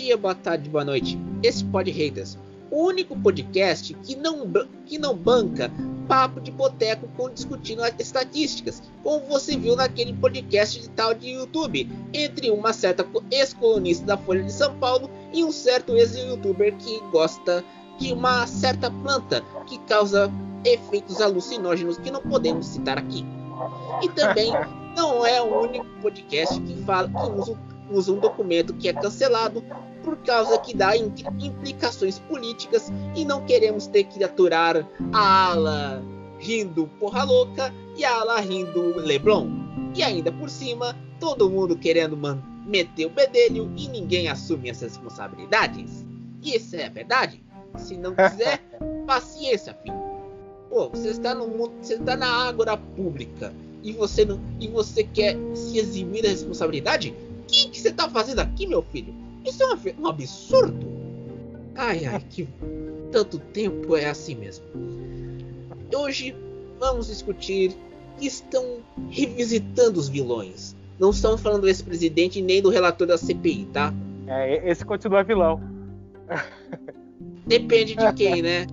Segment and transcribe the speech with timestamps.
[0.00, 1.18] dia, boa tarde, boa noite.
[1.42, 2.38] Esse Pod Haters,
[2.70, 4.50] o único podcast que não,
[4.86, 5.70] que não banca
[6.08, 11.86] papo de boteco com discutindo estatísticas, como você viu naquele podcast de tal de YouTube,
[12.14, 17.62] entre uma certa ex-colunista da Folha de São Paulo e um certo ex-youtuber que gosta
[17.98, 20.32] de uma certa planta que causa
[20.64, 23.22] efeitos alucinógenos que não podemos citar aqui.
[24.02, 24.50] E também
[24.96, 27.58] não é o único podcast que fala que usa,
[27.90, 29.62] usa um documento que é cancelado
[30.02, 36.02] por causa que dá implicações políticas e não queremos ter que aturar a ala
[36.38, 39.48] rindo porra louca e a ala rindo Leblon.
[39.94, 42.16] E ainda por cima, todo mundo querendo
[42.66, 46.06] meter o bedelho e ninguém assume as responsabilidades.
[46.42, 47.42] Isso é verdade?
[47.76, 48.60] Se não quiser,
[49.06, 50.00] paciência, filho.
[50.68, 55.02] Pô, você está no mundo, você está na ágora pública e você não e você
[55.02, 57.14] quer se eximir da responsabilidade?
[57.42, 59.12] O que, que você está fazendo aqui, meu filho?
[59.44, 59.66] Isso é
[59.98, 60.86] um, absurdo.
[61.74, 62.48] Ai, ai, que
[63.10, 64.64] tanto tempo é assim mesmo.
[65.94, 66.34] Hoje
[66.78, 67.76] vamos discutir
[68.18, 68.78] que estão
[69.10, 70.76] revisitando os vilões.
[70.98, 73.92] Não estamos falando do ex-presidente nem do relator da CPI, tá?
[74.26, 75.60] É, esse continua vilão.
[77.46, 78.66] Depende de quem, né?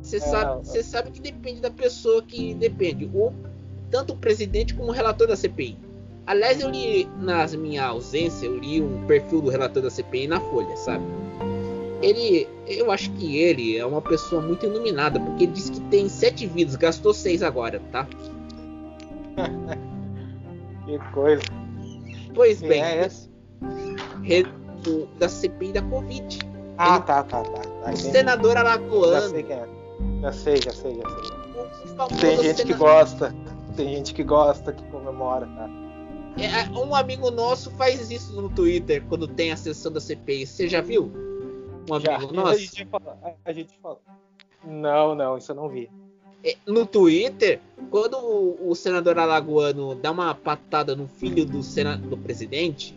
[0.00, 3.10] Você é, sabe, você sabe que depende da pessoa que depende.
[3.12, 3.32] O,
[3.90, 5.76] tanto o presidente como o relator da CPI.
[6.26, 10.40] Aliás, eu li na minha ausência, eu li um perfil do relator da CPI na
[10.40, 11.04] Folha, sabe?
[12.02, 16.08] Ele, eu acho que ele é uma pessoa muito iluminada, porque ele disse que tem
[16.08, 18.06] sete vidas, gastou seis agora, tá?
[20.84, 21.42] que coisa.
[22.34, 23.08] Pois Quem bem, é
[24.82, 26.38] do, da CPI da Covid.
[26.76, 27.60] Ah, ele, tá, tá, tá.
[27.60, 29.12] tá o senador alagoano.
[29.12, 29.68] Já sei quem é.
[30.22, 31.36] Já sei, já sei, já sei.
[32.20, 32.66] Tem gente senador.
[32.66, 33.34] que gosta,
[33.76, 35.85] tem gente que gosta, que comemora, tá?
[36.38, 40.46] É, é, um amigo nosso faz isso no Twitter quando tem a sessão da CPI.
[40.46, 41.10] Você já viu?
[41.88, 42.50] Um amigo já, nosso?
[42.50, 43.98] A gente, fala, a gente fala.
[44.64, 45.88] Não, não, isso eu não vi.
[46.44, 47.60] É, no Twitter,
[47.90, 52.94] quando o, o, senador alagoano dá uma patada no filho do, sena, do presidente,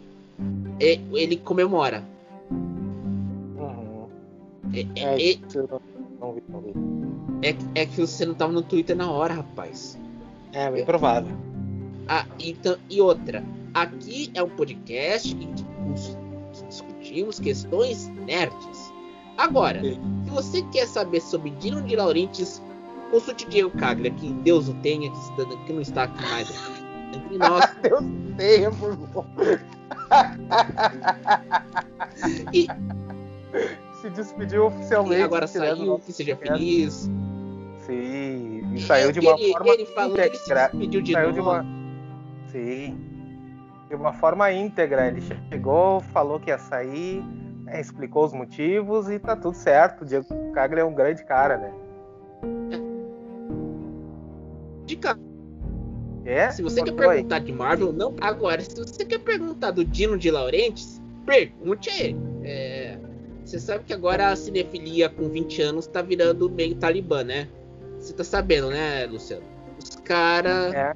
[0.79, 2.03] é, ele comemora.
[2.51, 4.07] Uhum.
[6.19, 6.73] Não vi, não vi.
[7.41, 9.97] É, é que você não tava no Twitter na hora, rapaz.
[10.51, 11.48] É, bem provável.
[12.11, 15.63] Ah, então, e outra, aqui é um podcast em que,
[16.67, 18.91] discutimos questões nerds.
[19.37, 22.63] Agora, se você quer saber sobre Dino de Laurentiis,
[23.11, 26.49] consulte Diego Caglia, que Deus o tenha, que, está, que não está aqui mais
[27.13, 27.63] entre nós.
[27.83, 29.61] Deus o tenha, por favor.
[32.51, 32.67] e
[34.01, 35.21] se despediu oficialmente.
[35.21, 37.07] E agora saiu, que seja feliz.
[37.85, 41.31] Sim, e saiu de uma ele, forma ele falou que ele se despediu de saiu
[41.31, 41.78] de uma
[42.51, 42.97] Sim.
[43.87, 45.07] De uma forma íntegra.
[45.07, 47.23] Ele chegou, falou que ia sair,
[47.63, 50.01] né, explicou os motivos e tá tudo certo.
[50.01, 51.73] O Diego Caglia é um grande cara, né?
[54.85, 55.17] Dica.
[56.25, 56.51] É?
[56.51, 58.15] Se você quer perguntar de Marvel, não.
[58.21, 62.17] Agora, se você quer perguntar do Dino de Laurentiis, pergunte a ele.
[62.43, 62.97] É...
[63.43, 67.47] Você sabe que agora a cinefilia com 20 anos tá virando meio talibã, né?
[67.97, 69.43] Você tá sabendo, né, Luciano?
[69.81, 70.71] Os caras.
[70.73, 70.93] É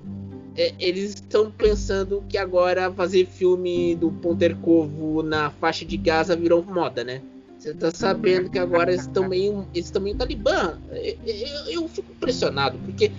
[0.56, 6.64] é, eles estão pensando que agora fazer filme do Pontercovo na faixa de Gaza virou
[6.64, 7.22] moda, né?
[7.58, 10.78] Você tá sabendo que agora eles estão meio, eles estão meio talibã.
[10.91, 13.12] Eu, eu, eu, fico impressionado, porque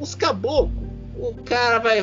[0.00, 0.88] os caboclos,
[1.18, 2.00] o cara vai.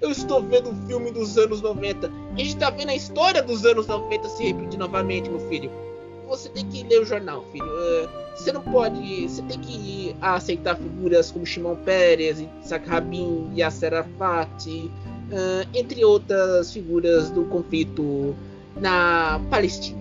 [0.00, 2.08] Eu estou vendo um filme dos anos 90.
[2.08, 5.70] A gente tá vendo a história dos anos 90 se repetir novamente, meu filho
[6.30, 7.66] você tem que ler o jornal, filho.
[7.66, 9.28] Uh, você não pode.
[9.28, 16.72] Você tem que aceitar figuras como Shimon Peres, Isaac Rabin, Yasser Arafat, uh, entre outras
[16.72, 18.34] figuras do conflito
[18.80, 20.00] na Palestina.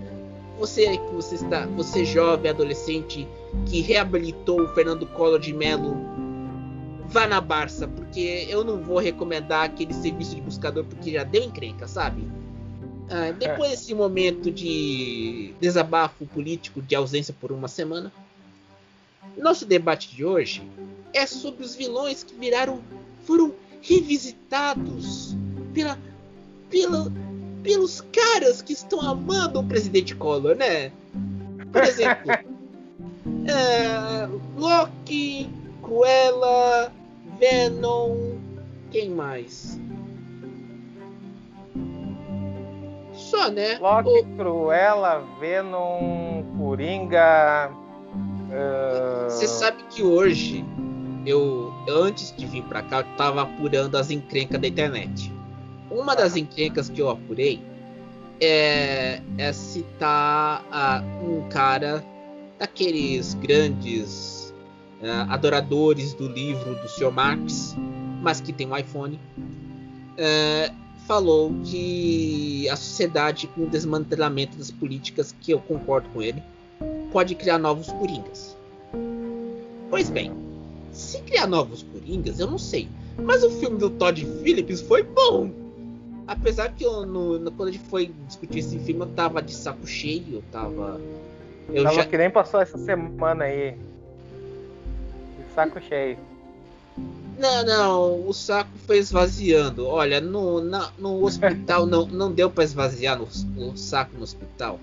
[0.59, 3.27] Você que você está, você jovem adolescente
[3.65, 5.97] que reabilitou o Fernando Collor de Mello,
[7.07, 11.43] vá na Barça, porque eu não vou recomendar aquele serviço de buscador porque já deu
[11.43, 12.27] encrenca, sabe?
[13.09, 18.11] Ah, depois desse momento de desabafo político de ausência por uma semana,
[19.37, 20.61] nosso debate de hoje
[21.13, 22.79] é sobre os vilões que viraram
[23.25, 25.35] foram revisitados
[25.73, 25.97] pela,
[26.69, 27.11] pela,
[27.63, 30.91] pelos caras que estão amando o presidente Collor, né?
[31.71, 32.31] Por exemplo,
[33.47, 34.27] é,
[34.57, 35.49] Loki,
[35.81, 36.91] Cruella,
[37.39, 38.37] Venom,
[38.91, 39.79] quem mais?
[43.29, 43.77] Só, né?
[43.79, 44.25] Loki, o...
[44.35, 47.71] Cruella, Venom, Coringa.
[49.27, 49.49] Você uh...
[49.49, 50.65] sabe que hoje,
[51.25, 55.31] eu, antes de vir pra cá, eu tava apurando as encrencas da internet.
[55.91, 57.61] Uma das encrencas que eu apurei
[58.41, 62.03] é, é citar uh, um cara
[62.57, 64.53] daqueles grandes
[65.01, 67.11] uh, adoradores do livro do Sr.
[67.11, 67.75] Marx,
[68.21, 69.19] mas que tem um iPhone,
[70.17, 70.75] uh,
[71.09, 76.43] falou que a sociedade, com o desmantelamento das políticas, que eu concordo com ele,
[77.11, 78.55] pode criar novos coringas.
[79.89, 80.31] Pois bem,
[80.91, 82.87] se criar novos coringas, eu não sei.
[83.17, 85.49] Mas o filme do Todd Phillips foi bom.
[86.27, 89.87] Apesar que eu, no, quando a gente foi discutir esse filme, eu tava de saco
[89.87, 91.01] cheio, eu tava.
[91.73, 92.05] Eu tava já...
[92.05, 93.71] que nem passou essa semana aí.
[93.71, 96.19] De saco cheio.
[97.39, 99.87] Não, não, o saco foi esvaziando.
[99.87, 104.77] Olha, no, na, no hospital não, não deu para esvaziar no, o saco no hospital.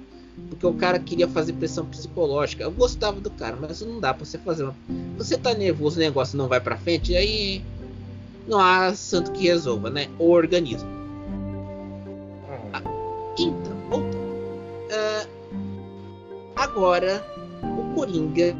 [0.49, 2.63] Porque o cara queria fazer pressão psicológica.
[2.63, 4.65] Eu gostava do cara, mas não dá pra você fazer.
[4.65, 4.75] Uma...
[5.19, 7.63] Você tá nervoso, o negócio não vai pra frente, aí
[8.47, 10.09] não há santo que resolva, né?
[10.19, 10.89] O organismo.
[12.73, 12.83] Ah,
[13.39, 14.27] então, voltando.
[14.87, 15.29] Uh,
[16.55, 17.23] agora,
[17.62, 18.57] o Coringa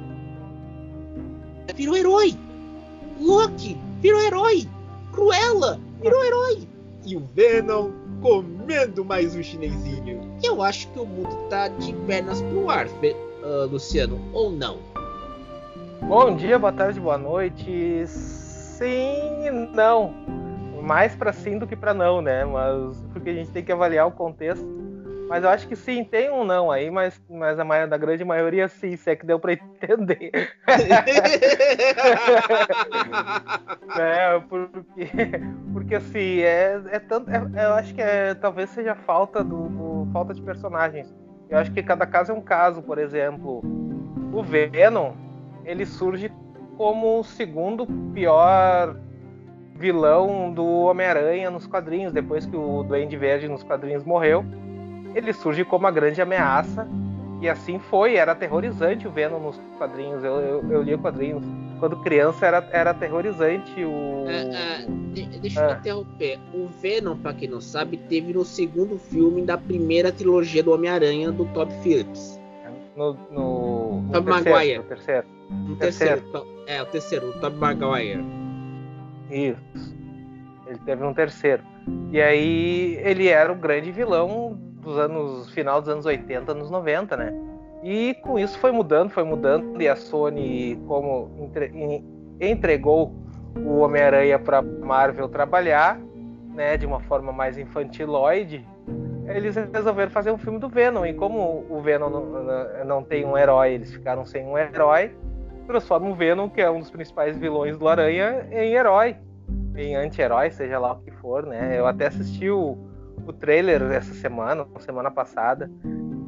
[1.75, 2.37] virou herói.
[3.21, 4.69] Loki virou herói.
[5.13, 6.69] Cruella virou herói.
[7.05, 7.91] E o Venom
[8.21, 10.37] comendo mais um chinesinho.
[10.43, 14.79] Eu acho que o mundo tá de pernas pro ar, uh, Luciano, ou não?
[16.03, 18.05] Bom dia, boa tarde, boa noite.
[18.07, 20.13] Sim e não.
[20.83, 22.45] Mais para sim do que para não, né?
[22.45, 24.86] Mas porque a gente tem que avaliar o contexto
[25.29, 28.25] mas eu acho que sim, tem um não aí, mas, mas a maior, da grande
[28.25, 30.53] maioria sim, se é que deu para entender.
[33.99, 35.11] é, porque,
[35.73, 37.29] porque assim, é, é tanto.
[37.31, 41.13] É, eu acho que é, talvez seja falta do, do, falta de personagens.
[41.51, 43.63] Eu acho que cada caso é um caso, por exemplo.
[44.33, 45.13] O Venom,
[45.65, 46.31] ele surge
[46.77, 48.97] como o segundo pior
[49.75, 54.45] vilão do Homem-Aranha nos quadrinhos, depois que o Duende Verde nos quadrinhos morreu
[55.17, 56.87] ele surge como uma grande ameaça.
[57.41, 60.25] E assim foi, era aterrorizante o Venom nos quadrinhos.
[60.25, 61.45] Eu, eu, eu li quadrinhos.
[61.79, 64.25] Quando criança era, era aterrorizante o.
[64.27, 65.73] É, é, deixa eu ah.
[65.79, 66.39] interromper.
[66.55, 71.31] O Venom, pra quem não sabe, teve no segundo filme da primeira trilogia do Homem-Aranha
[71.31, 72.41] do Todd Phillips.
[72.97, 74.79] No, no, no Tobey Maguire.
[74.79, 75.27] No terceiro.
[75.51, 76.21] No terceiro.
[76.23, 76.47] terceiro.
[76.67, 78.25] É, o terceiro, o Tobey Maguire.
[79.31, 79.95] Isso.
[80.67, 81.63] Ele teve um terceiro.
[82.11, 87.17] E aí ele era o grande vilão dos anos final dos anos 80, anos 90,
[87.17, 87.35] né?
[87.83, 91.73] E com isso foi mudando, foi mudando e a Sony como entre,
[92.41, 93.13] entregou
[93.57, 95.99] o Homem-Aranha para Marvel trabalhar,
[96.55, 98.67] né, de uma forma mais infantiloide,
[99.27, 103.37] eles resolveram fazer um filme do Venom e como o Venom não, não tem um
[103.37, 105.15] herói, eles ficaram sem um herói,
[105.67, 109.17] transformam o Venom, que é um dos principais vilões do Aranha, em herói,
[109.75, 111.79] em anti-herói, seja lá o que for, né?
[111.79, 112.79] Eu até assisti o
[113.27, 115.71] o trailer essa semana, semana passada.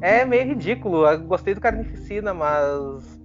[0.01, 1.05] É meio ridículo.
[1.05, 3.19] Eu gostei do Carnificina, mas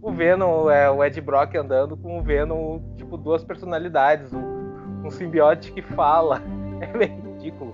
[0.00, 4.32] o Venom é o Ed Brock andando com o Venom, tipo, duas personalidades.
[4.32, 6.42] Um, um simbiote que fala.
[6.80, 7.72] É meio ridículo.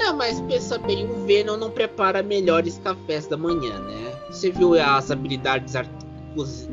[0.00, 4.12] Não, mas pensa bem, o Venom não prepara melhores cafés da manhã, né?
[4.30, 5.74] Você viu as habilidades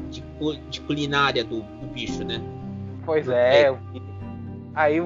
[0.10, 0.24] de,
[0.70, 2.42] de culinária do, do, bicho, né?
[3.06, 3.76] Pois é.
[4.74, 5.00] Aí,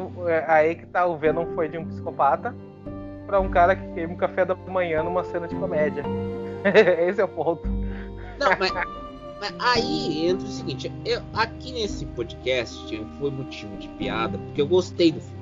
[0.48, 2.56] aí que tá, o Venom foi de um psicopata
[3.30, 6.04] para um cara que queima um café da manhã numa cena de comédia.
[7.08, 7.68] Esse é o ponto.
[8.40, 8.72] Não, mas,
[9.40, 14.68] mas aí entra o seguinte: eu, aqui nesse podcast foi motivo de piada, porque eu
[14.68, 15.40] gostei do filme.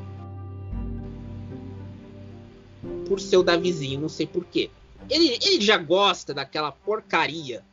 [3.08, 4.70] Por ser o Davizinho, não sei porquê.
[5.10, 7.64] Ele, ele já gosta daquela porcaria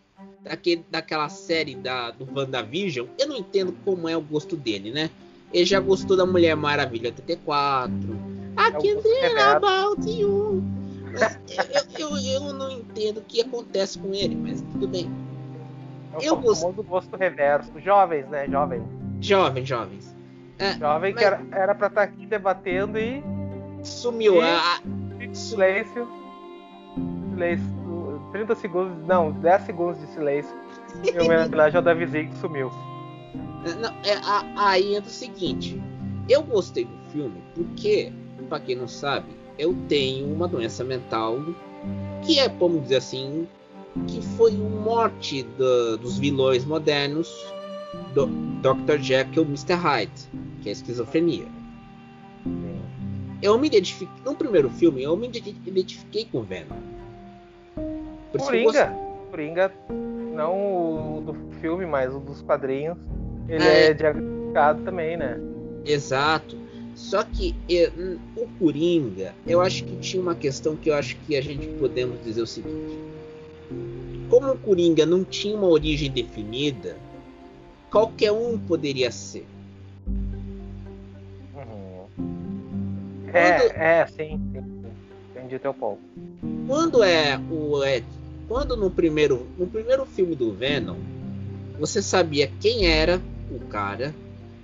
[0.44, 3.08] daquele, daquela série da, do WandaVision.
[3.18, 5.10] Eu não entendo como é o gosto dele, né?
[5.52, 10.62] Ele já gostou da Mulher Maravilha 84 I can dream about you.
[11.98, 15.10] Eu, eu, eu, não entendo o que acontece com ele, mas tudo bem.
[16.20, 17.70] É o famoso gosto reverso.
[17.80, 18.48] Jovens, né?
[18.48, 18.82] Jovens.
[19.20, 20.16] Jovens, jovens.
[20.58, 21.20] É, Jovem mas...
[21.20, 23.22] que era, era pra estar tá aqui debatendo e.
[23.82, 24.36] Sumiu.
[24.36, 24.40] E...
[24.42, 24.80] A...
[25.32, 26.08] Silêncio.
[27.30, 27.74] Silêncio.
[28.32, 29.06] 30 segundos.
[29.06, 30.54] Não, 10 segundos de silêncio.
[31.04, 32.70] Em homenagem ao Davizinho que sumiu.
[33.80, 35.80] Não, é, a, aí entra o seguinte.
[36.28, 38.12] Eu gostei do filme porque
[38.54, 39.26] para quem não sabe,
[39.58, 41.40] eu tenho uma doença mental
[42.24, 43.48] que é, vamos dizer assim,
[44.06, 47.52] que foi o morte do, dos vilões modernos
[48.14, 48.98] do Dr.
[49.00, 49.74] Jekyll e Mr.
[49.74, 50.12] Hyde,
[50.62, 51.46] que é a esquizofrenia.
[53.42, 56.76] Eu me identifiquei no primeiro filme, eu me identifiquei com Venom.
[58.30, 58.96] Por Coringa,
[59.30, 59.72] Coringa,
[60.32, 62.96] não o do filme, mas o dos quadrinhos.
[63.48, 65.40] Ele é, é diagnosticado também, né?
[65.84, 66.63] Exato.
[66.94, 67.90] Só que eu,
[68.36, 72.22] o Coringa, eu acho que tinha uma questão que eu acho que a gente podemos
[72.22, 72.98] dizer o seguinte:
[74.28, 76.96] como o Coringa não tinha uma origem definida,
[77.90, 79.46] qualquer um poderia ser.
[81.54, 82.06] Uhum.
[83.32, 84.84] É, é, sim, sim.
[85.30, 86.00] Entendi teu ponto.
[86.66, 88.02] Quando é o é,
[88.48, 90.96] quando no primeiro no primeiro filme do Venom,
[91.78, 93.20] você sabia quem era
[93.50, 94.14] o cara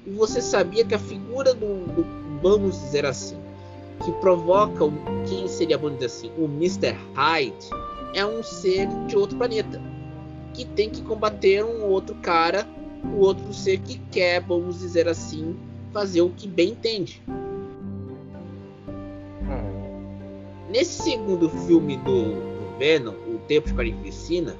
[0.07, 3.37] e você sabia que a figura do, do vamos dizer assim,
[4.05, 4.93] que provoca o
[5.29, 6.97] quem seria vamos dizer assim, o Mr.
[7.15, 7.71] Hyde
[8.15, 9.81] é um ser de outro planeta
[10.53, 12.67] que tem que combater um outro cara,
[13.05, 15.57] o outro ser que quer, vamos dizer assim,
[15.93, 17.23] fazer o que bem entende.
[20.69, 24.57] Nesse segundo filme do, do Venom, O Tempo de Carnificina,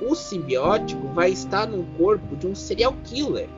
[0.00, 3.48] o simbiótico vai estar no corpo de um serial killer.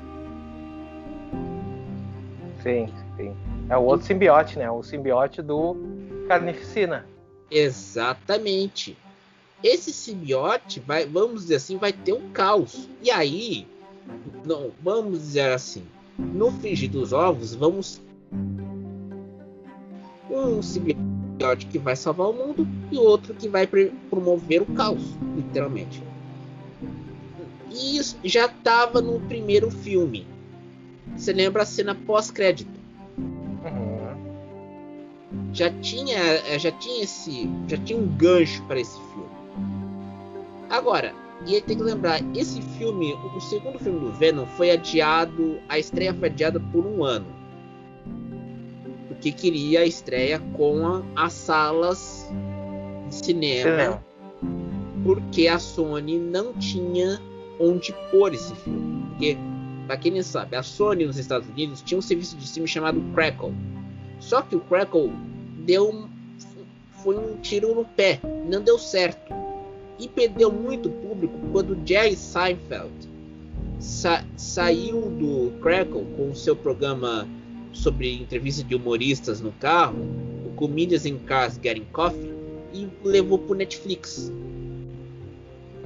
[2.62, 2.89] Sim.
[3.71, 4.69] É o outro simbiote, né?
[4.69, 5.77] O simbiote do
[6.27, 7.07] Carnificina.
[7.49, 8.99] Exatamente.
[9.62, 12.89] Esse simbiote vai, vamos dizer assim, vai ter um caos.
[13.00, 13.69] E aí,
[14.45, 15.85] não, vamos dizer assim,
[16.19, 18.00] no frigir dos ovos, vamos
[20.29, 23.69] um simbiote que vai salvar o mundo e outro que vai
[24.09, 25.03] promover o caos,
[25.37, 26.03] literalmente.
[27.71, 30.27] E isso já estava no primeiro filme.
[31.17, 32.80] Você lembra a cena pós-crédito?
[35.52, 39.30] Já tinha, eh, já tinha esse, já tinha um gancho para esse filme.
[40.69, 41.14] Agora,
[41.47, 45.78] e aí tem que lembrar, esse filme, o segundo filme do Venom foi adiado, a
[45.78, 47.40] estreia foi adiada por um ano
[49.21, 52.28] que queria a estreia com a, as salas
[53.09, 54.04] de cinema, cinema,
[55.04, 57.21] porque a Sony não tinha
[57.59, 59.04] onde pôr esse filme.
[59.11, 59.37] Porque,
[59.87, 63.00] para quem não sabe, a Sony nos Estados Unidos tinha um serviço de streaming chamado
[63.14, 63.54] Crackle.
[64.19, 65.12] Só que o Crackle
[65.64, 66.09] deu
[67.02, 69.33] foi um tiro no pé, não deu certo.
[69.99, 72.93] E perdeu muito público quando Jerry Seinfeld
[73.79, 77.26] sa saiu do Crackle com o seu programa
[77.73, 79.99] sobre entrevista de humoristas no carro,
[80.47, 82.33] o Comedians in Cars Getting Coffee,
[82.73, 84.31] e levou pro Netflix.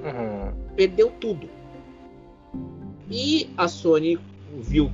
[0.02, 0.52] Uhum.
[0.76, 1.48] Perdeu tudo.
[3.10, 4.18] E a Sony
[4.58, 4.90] viu,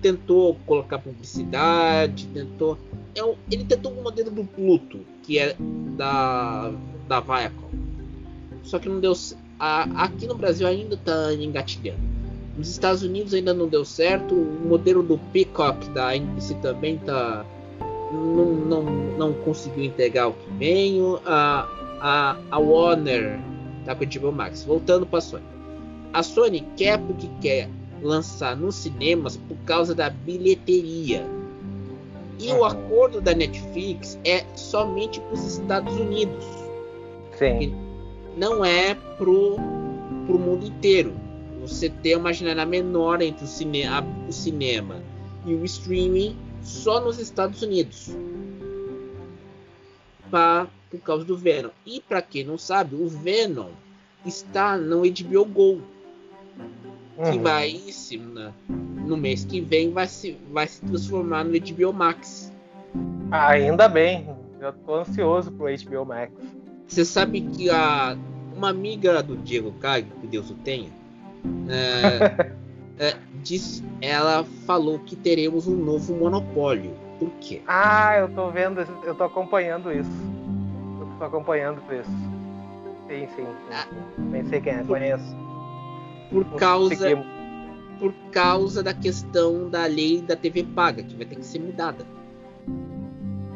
[0.00, 2.78] tentou colocar publicidade, tentou.
[3.14, 5.56] É ele tentou o modelo do Pluto, que é
[5.96, 6.72] da,
[7.08, 7.70] da Viacom.
[8.62, 9.12] Só que não deu.
[9.58, 12.00] A, aqui no Brasil ainda tá engatilhando.
[12.56, 14.34] Nos Estados Unidos ainda não deu certo.
[14.34, 17.44] O modelo do Peacock da NBC também tá
[18.12, 18.82] não, não,
[19.16, 21.20] não conseguiu entregar o que veio.
[21.24, 21.68] A,
[22.00, 23.38] a, a Warner
[23.84, 24.64] tá com o Max.
[24.64, 25.44] Voltando para a Sony.
[26.12, 27.68] A Sony quer porque quer
[28.02, 31.26] lançar nos cinemas por causa da bilheteria.
[32.38, 32.60] E uhum.
[32.60, 36.44] o acordo da Netflix é somente para os Estados Unidos.
[37.38, 37.74] Sim.
[38.36, 39.56] Não é pro,
[40.26, 41.12] pro mundo inteiro
[41.60, 43.82] você ter uma janela menor entre o, cine
[44.28, 45.02] o cinema
[45.44, 48.16] e o streaming só nos Estados Unidos.
[50.30, 51.70] Pra, por causa do Venom.
[51.84, 53.70] E para quem não sabe, o Venom
[54.24, 55.82] está no HBO Go.
[57.22, 57.42] Que uhum.
[57.42, 62.50] vai se, na, no mês que vem vai se, vai se transformar no HBO Max.
[63.30, 64.26] ainda bem,
[64.58, 66.32] eu tô ansioso pro HBO Max.
[66.86, 68.16] Você sabe que a,
[68.56, 70.88] uma amiga do Diego Cag, que Deus o tenha,
[71.68, 72.52] é,
[72.98, 76.92] é, diz, ela falou que teremos um novo monopólio.
[77.18, 77.60] Por quê?
[77.66, 80.10] Ah, eu tô vendo, eu tô acompanhando isso.
[81.00, 82.10] Eu tô acompanhando isso.
[83.06, 83.44] Sim, sim.
[83.44, 83.46] sim.
[83.72, 83.86] Ah,
[84.18, 85.49] Nem sei quem é, conheço.
[86.30, 87.08] Por causa.
[87.98, 92.06] Por causa da questão da lei da TV paga, que vai ter que ser mudada.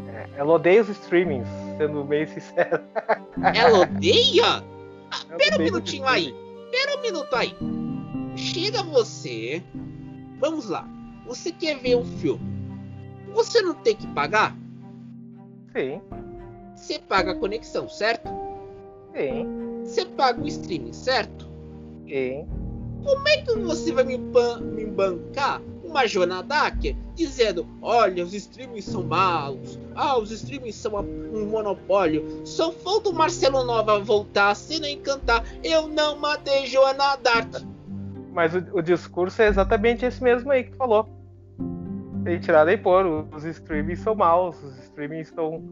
[0.08, 2.82] É, ela odeia os streamings, sendo bem sincero.
[3.54, 4.62] Ela odeia?
[5.10, 6.34] Ah, pera um minutinho aí.
[6.66, 7.56] Espera um minuto aí.
[8.36, 9.62] Chega você.
[10.40, 10.86] Vamos lá.
[11.26, 12.44] Você quer ver um filme?
[13.32, 14.54] Você não tem que pagar?
[15.74, 16.02] Sim.
[16.76, 18.28] Você paga a conexão, certo?
[19.16, 19.82] Sim.
[19.84, 21.48] Você paga o streaming, certo?
[22.06, 22.46] Sim.
[23.04, 25.60] Como é que você vai me, ban me bancar
[25.94, 26.72] uma jornada
[27.14, 32.42] dizendo: olha, os streamings são maus, ah, os streamings são um monopólio.
[32.44, 35.44] Só falta o Marcelo Nova voltar a cena encantar.
[35.62, 37.62] Eu não matei Joana Dark.
[38.32, 41.08] Mas o, o, discurso é exatamente esse mesmo aí que falou.
[42.24, 45.62] Tem tirado e pôr, os streamings são maus, os streamings estão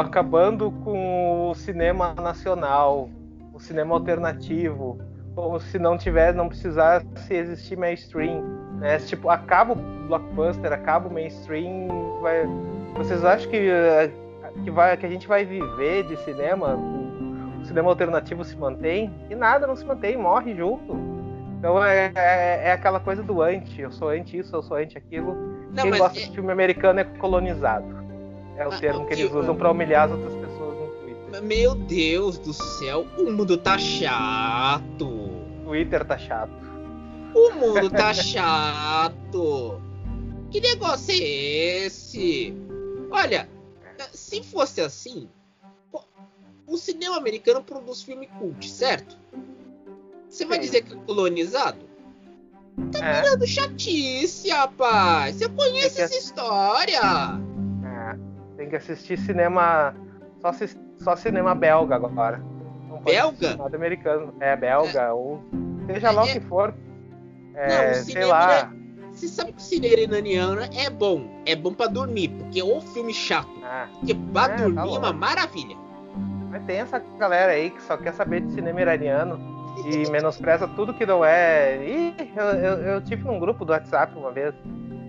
[0.00, 3.10] acabando com o cinema nacional,
[3.52, 4.98] o cinema alternativo,
[5.38, 8.42] como se não tiver, não precisasse existir mainstream
[8.80, 8.98] Né?
[8.98, 12.44] Tipo, acaba o blockbuster, acaba o mainstream, vai...
[12.96, 14.10] vocês acham que, eh,
[14.64, 16.74] que, vai, que a gente vai viver de cinema?
[17.60, 19.14] O cinema alternativo se mantém?
[19.30, 20.96] E nada não se mantém, morre junto.
[21.56, 24.98] Então é, é, é aquela coisa do anti, eu sou anti isso, eu sou anti
[24.98, 25.34] aquilo.
[25.72, 26.22] Não, Quem gosta é...
[26.22, 27.86] de filme americano é colonizado.
[28.56, 31.42] É o ah, termo que eles usam para humilhar as outras pessoas no Twitter.
[31.42, 35.17] Meu Deus do céu, o mundo tá chato.
[35.68, 36.50] O Twitter tá chato.
[37.34, 39.82] O mundo tá chato.
[40.50, 42.54] Que negócio é esse?
[43.10, 43.46] Olha,
[44.14, 45.28] se fosse assim,
[46.66, 49.18] o cinema americano produz filme cult, certo?
[50.26, 51.84] Você vai dizer que é colonizado?
[52.90, 53.20] Tá é.
[53.20, 55.38] virando chatice, rapaz.
[55.42, 57.02] Eu conheço essa história.
[57.84, 58.18] É.
[58.56, 59.94] Tem que assistir cinema.
[60.40, 60.50] Só,
[60.96, 62.42] só cinema belga agora.
[62.98, 63.56] Não belga?
[63.56, 64.34] Nada americano.
[64.40, 65.12] É, belga, é.
[65.12, 65.42] ou
[65.86, 66.74] seja lá o é, que for.
[67.54, 68.72] É, não, sei lá.
[69.12, 71.42] Você sabe que o cinema iraniano é bom.
[71.44, 73.50] É bom pra dormir, porque é um filme chato.
[73.64, 75.76] Ah, porque pra é, tá dormir tá é uma maravilha.
[76.50, 79.38] Mas tem essa galera aí que só quer saber de cinema iraniano
[79.84, 81.76] e menospreza tudo que não é.
[81.78, 84.54] E eu, eu, eu, tive num grupo do WhatsApp uma vez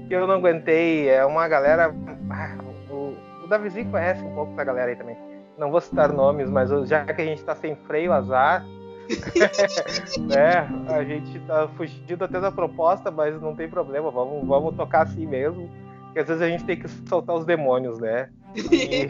[0.08, 1.08] que eu não aguentei.
[1.08, 1.94] É uma galera.
[2.32, 2.58] Ah,
[2.90, 5.29] o, o Davizinho conhece um pouco essa galera aí também.
[5.60, 8.66] Não vou citar nomes, mas já que a gente tá sem freio, azar.
[10.22, 10.70] né?
[10.88, 15.28] A gente tá fugindo até da proposta, mas não tem problema, vamos, vamos tocar assim
[15.28, 15.70] mesmo.
[16.14, 18.30] Que às vezes a gente tem que soltar os demônios, né?
[18.56, 19.08] E,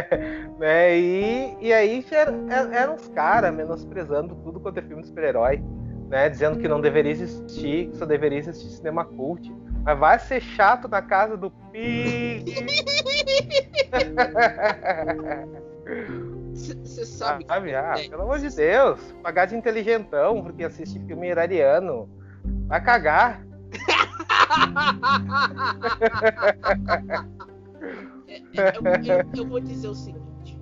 [0.58, 2.04] né, e, e aí
[2.72, 5.62] eram, os caras menosprezando tudo quanto é filme de super-herói,
[6.08, 6.30] né?
[6.30, 9.52] Dizendo que não deveria existir, que só deveria existir cinema cult.
[9.84, 12.44] Mas vai ser chato na casa do Pi.
[16.54, 17.44] Você sabe.
[17.46, 17.74] sabe?
[17.74, 18.08] Ah, é.
[18.08, 19.00] Pelo amor de Deus.
[19.22, 22.08] Pagar de inteligentão porque assiste filme iraniano.
[22.66, 23.44] Vai cagar.
[28.30, 30.56] É, é, eu, eu, eu, vou dizer o seguinte: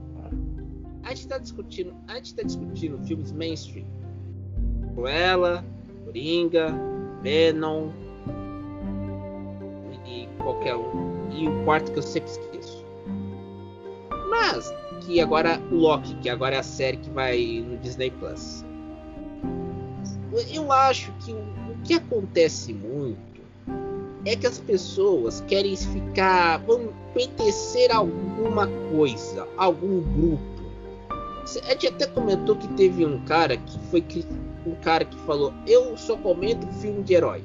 [1.02, 3.86] a gente está discutindo, a gente tá discutindo filmes mainstream,
[4.94, 5.64] Cruella,
[6.04, 6.68] Coringa,
[7.22, 7.90] Venom
[10.06, 12.47] e qualquer um, e o quarto que eu sempre esqueço.
[15.08, 18.62] Que agora o Loki, que agora é a série que vai no Disney Plus.
[20.52, 23.40] Eu acho que o, que acontece muito
[24.26, 30.42] é que as pessoas querem ficar, vão pertencer a alguma coisa, algum grupo.
[31.64, 34.04] A gente até comentou que teve um cara que foi
[34.66, 37.42] um cara que falou: Eu só comento filme de herói.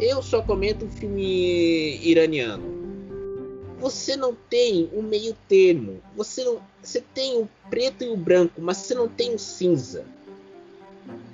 [0.00, 2.77] Eu só comento filme iraniano.
[3.78, 6.00] Você não tem um meio termo.
[6.16, 10.04] Você não, você tem o preto e o branco, mas você não tem o cinza.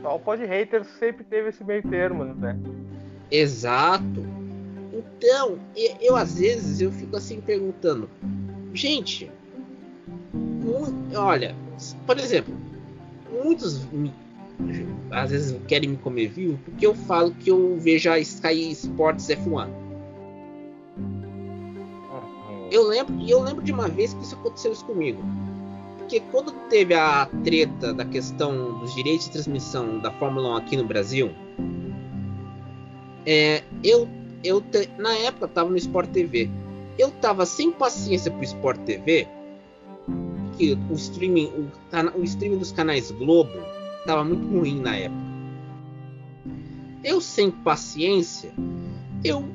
[0.03, 2.59] Só o Pod Hater sempre teve esse meio termo, né?
[3.31, 4.23] Exato.
[4.93, 8.09] Então, eu, eu, às vezes eu fico assim perguntando,
[8.73, 9.31] gente,
[11.17, 11.55] olha,
[12.07, 12.55] por exemplo,
[13.33, 14.13] muitos me,
[15.11, 19.27] às vezes querem me comer vivo porque eu falo que eu vejo a Sky Sports
[19.29, 19.84] F1.
[22.71, 25.23] Eu lembro, eu lembro de uma vez que isso aconteceu isso comigo.
[25.99, 30.77] Porque quando teve a treta da questão dos direitos de transmissão da Fórmula 1 aqui
[30.77, 31.31] no Brasil,
[33.27, 34.09] é, eu
[34.45, 36.51] eu te, na época tava no Sport TV.
[36.99, 39.27] Eu tava sem paciência pro Sport TV,
[40.57, 43.51] que o streaming, o, o streaming dos canais Globo
[44.07, 45.25] tava muito ruim na época.
[47.03, 48.53] Eu sem paciência,
[49.25, 49.49] eu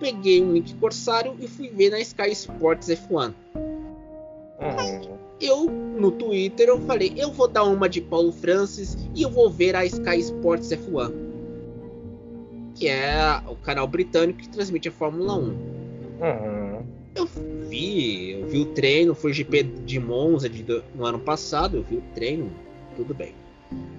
[0.00, 3.32] peguei um link Corsário e fui ver na Sky Sports F1.
[4.60, 5.18] Uhum.
[5.40, 9.48] Eu no Twitter eu falei, eu vou dar uma de Paulo Francis e eu vou
[9.48, 11.30] ver a Sky Sports F1
[12.80, 15.42] que é o canal britânico que transmite a Fórmula 1.
[15.42, 16.82] Uhum.
[17.14, 17.26] Eu
[17.68, 21.82] vi, eu vi o treino, foi o GP de Monza de, no ano passado, eu
[21.82, 22.50] vi o treino,
[22.96, 23.34] tudo bem.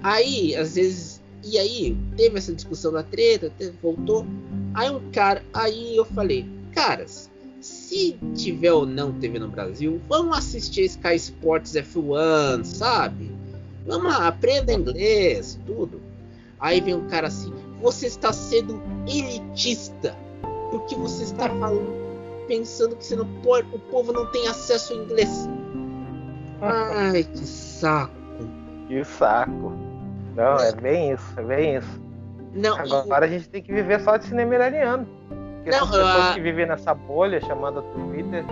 [0.01, 4.25] Aí, às vezes, e aí teve essa discussão da treta, voltou.
[4.73, 7.29] Aí um cara, aí eu falei, caras,
[7.59, 13.31] se tiver ou não TV no Brasil, vamos assistir Sky Sports F1, sabe?
[13.85, 16.01] Vamos lá, aprenda inglês, tudo.
[16.59, 20.15] Aí vem um cara assim, você está sendo elitista.
[20.69, 21.93] Porque você está falando,
[22.47, 25.49] pensando que não pode, o povo não tem acesso ao inglês.
[26.61, 28.13] Ai, que saco.
[28.87, 29.73] Que saco.
[30.35, 32.01] Não, é bem isso, é bem isso.
[32.53, 33.29] Não, Agora e...
[33.29, 35.07] a gente tem que viver só de cinema iraniano.
[35.55, 36.33] Porque não, pessoas uh...
[36.33, 38.43] que vivem nessa bolha chamada Twitter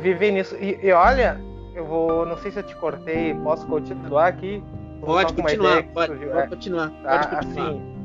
[0.00, 0.56] vivem nisso.
[0.56, 1.40] E, e, olha,
[1.74, 2.26] eu vou.
[2.26, 4.62] Não sei se eu te cortei, posso continuar aqui?
[5.00, 6.90] Pode continuar, pode, pode, continuar.
[7.02, 7.68] Tá, pode continuar.
[7.68, 7.96] Assim,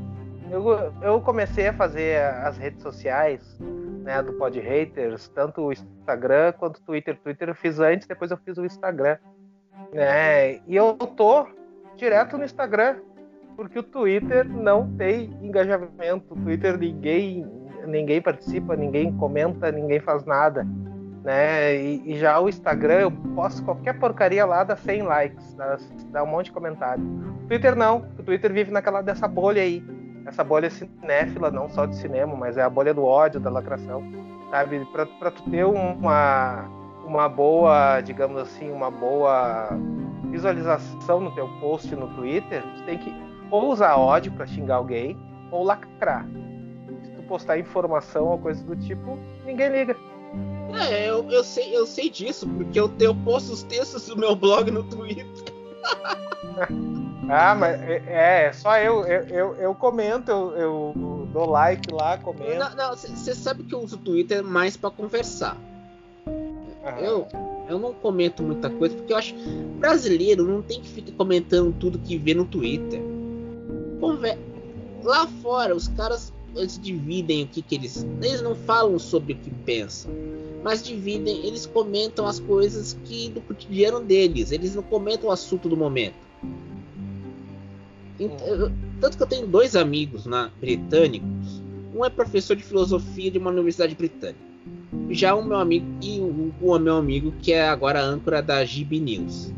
[0.52, 6.52] eu, eu comecei a fazer as redes sociais né, do Pod Haters, tanto o Instagram
[6.54, 7.18] quanto o Twitter.
[7.24, 9.18] Twitter eu fiz antes, depois eu fiz o Instagram.
[9.94, 10.56] Né?
[10.68, 11.48] E eu tô
[11.96, 12.98] direto no Instagram,
[13.62, 16.34] porque o Twitter não tem engajamento.
[16.34, 17.46] O Twitter ninguém,
[17.86, 20.66] ninguém participa, ninguém comenta, ninguém faz nada.
[21.24, 21.76] Né?
[21.76, 25.78] E, e já o Instagram, eu posto qualquer porcaria lá, dá 100 likes, dá,
[26.10, 27.04] dá um monte de comentário.
[27.44, 29.84] O Twitter não, o Twitter vive naquela dessa bolha aí
[30.26, 34.04] essa bolha cinéfila, não só de cinema, mas é a bolha do ódio, da lacração,
[34.52, 34.84] sabe?
[34.92, 36.66] Pra, pra tu ter uma,
[37.06, 39.70] uma boa, digamos assim, uma boa
[40.30, 45.18] visualização no teu post no Twitter, tu tem que ou usar ódio para xingar alguém,
[45.52, 46.26] ou lacrar.
[47.04, 49.96] Se tu postar informação ou coisa do tipo, ninguém liga.
[50.90, 54.18] É, eu, eu, sei, eu sei disso, porque eu, tenho, eu posto os textos do
[54.18, 55.26] meu blog no Twitter.
[57.34, 62.18] Ah, mas é, é só eu, eu, eu, eu comento, eu, eu, dou like lá,
[62.18, 62.76] comento.
[62.76, 65.56] Não, você sabe que eu uso o Twitter mais para conversar.
[67.00, 67.28] Eu,
[67.70, 69.34] eu não comento muita coisa porque eu acho
[69.80, 73.02] brasileiro não tem que ficar comentando tudo que vê no Twitter.
[74.02, 74.38] Conver...
[75.04, 78.06] Lá fora os caras eles dividem o que, que eles.
[78.22, 80.12] Eles não falam sobre o que pensam,
[80.64, 84.52] mas dividem, eles comentam as coisas que do cotidiano deles.
[84.52, 86.16] Eles não comentam o assunto do momento.
[89.00, 91.62] Tanto que eu tenho dois amigos na, britânicos.
[91.96, 94.40] Um é professor de filosofia de uma universidade britânica.
[95.10, 99.00] Já o meu amigo e o, o meu amigo que é agora âncora da GB
[99.00, 99.52] News.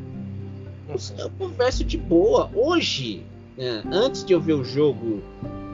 [1.17, 2.49] Eu converso de boa.
[2.53, 3.23] Hoje,
[3.57, 5.21] é, antes de eu ver o jogo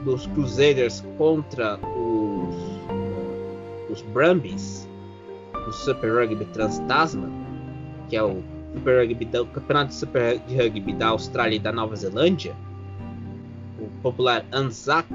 [0.04, 2.56] dos Crusaders contra os,
[3.90, 4.88] os Brumbies,
[5.52, 7.30] do Super Rugby Trans-Tasman,
[8.08, 8.42] que é o
[8.74, 12.54] Super Rugby o campeonato de Super Rugby da Austrália e da Nova Zelândia,
[14.02, 15.06] popular Anzac,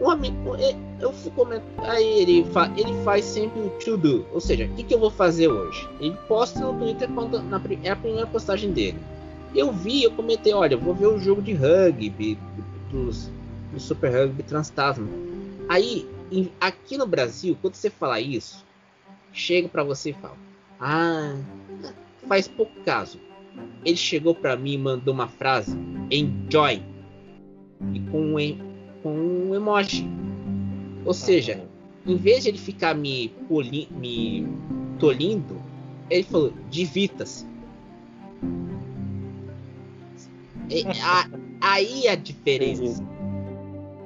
[0.00, 0.56] um amigo,
[1.00, 4.68] eu fui comentar, aí ele, fa, ele faz sempre o to do, ou seja, o
[4.68, 5.88] que, que eu vou fazer hoje?
[5.98, 8.98] Ele posta no Twitter quando na, é a primeira postagem dele.
[9.56, 12.38] Eu vi, eu comentei, olha, vou ver o jogo de rugby
[12.90, 13.30] dos,
[13.72, 15.08] do Super Rugby Transtasma.
[15.68, 18.64] Aí, em, aqui no Brasil, quando você fala isso,
[19.32, 20.36] chega para você e fala:
[20.78, 21.36] "Ah,
[22.28, 23.18] faz pouco caso
[23.84, 25.76] ele chegou para mim e mandou uma frase:
[26.10, 26.82] enjoy,
[27.94, 28.58] e com um,
[29.02, 30.06] com um emoji.
[31.04, 31.64] Ou seja,
[32.04, 34.46] em vez de ele ficar me, poli, me
[34.98, 35.62] tolindo,
[36.10, 37.46] ele falou: divirta-se.
[41.60, 43.04] Aí a diferença.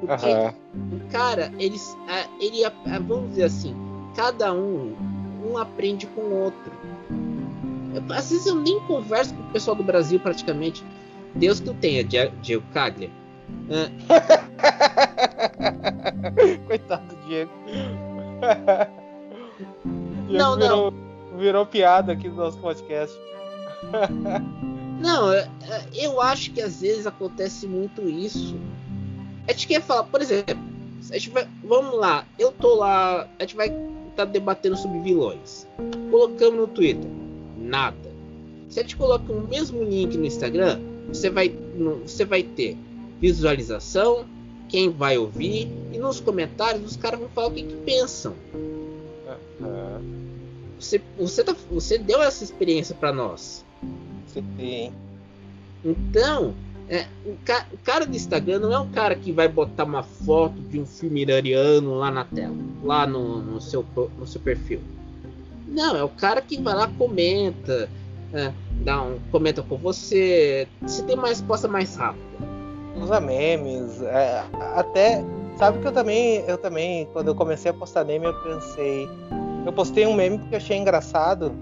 [0.00, 0.48] Porque uhum.
[0.96, 1.96] o cara, eles,
[2.40, 2.62] ele,
[3.06, 3.74] vamos dizer assim,
[4.16, 4.96] cada um,
[5.44, 6.72] um aprende com o outro.
[8.10, 10.82] Às vezes eu nem converso com o pessoal do Brasil praticamente.
[11.34, 13.10] Deus que eu tenha, Diego Caglia.
[16.66, 17.52] Coitado do Diego.
[20.28, 21.38] Diego não, virou, não.
[21.38, 23.14] Virou piada aqui no nosso podcast.
[25.00, 25.32] não,
[25.94, 28.54] eu acho que às vezes acontece muito isso.
[29.48, 30.58] A gente quer falar, por exemplo,
[31.10, 35.00] a gente vai, vamos lá, eu tô lá, a gente vai estar tá debatendo sobre
[35.00, 35.66] vilões.
[36.10, 37.10] Colocamos no Twitter
[37.56, 38.10] nada.
[38.68, 41.48] Se a gente coloca o mesmo link no Instagram, você vai,
[42.02, 42.76] você vai ter
[43.20, 44.24] visualização,
[44.68, 48.34] quem vai ouvir, e nos comentários os caras vão falar o que, que pensam.
[50.78, 53.64] Você, você, tá, você deu essa experiência para nós.
[54.32, 54.92] Sim.
[55.84, 56.54] Então,
[56.88, 60.02] é, o, ca, o, cara do Instagram não é um cara que vai botar uma
[60.02, 63.84] foto de um filme iraniano lá na tela, lá no, no, seu,
[64.18, 64.80] no seu perfil.
[65.68, 67.88] Não, é o cara que vai lá, comenta,
[68.32, 70.66] é, dá um, comenta com você.
[70.86, 72.24] Se tem uma resposta mais rápida.
[72.96, 75.24] Usa memes, é, até.
[75.56, 79.08] Sabe que eu também, eu também, quando eu comecei a postar meme, eu pensei.
[79.64, 81.52] Eu postei um meme porque achei engraçado.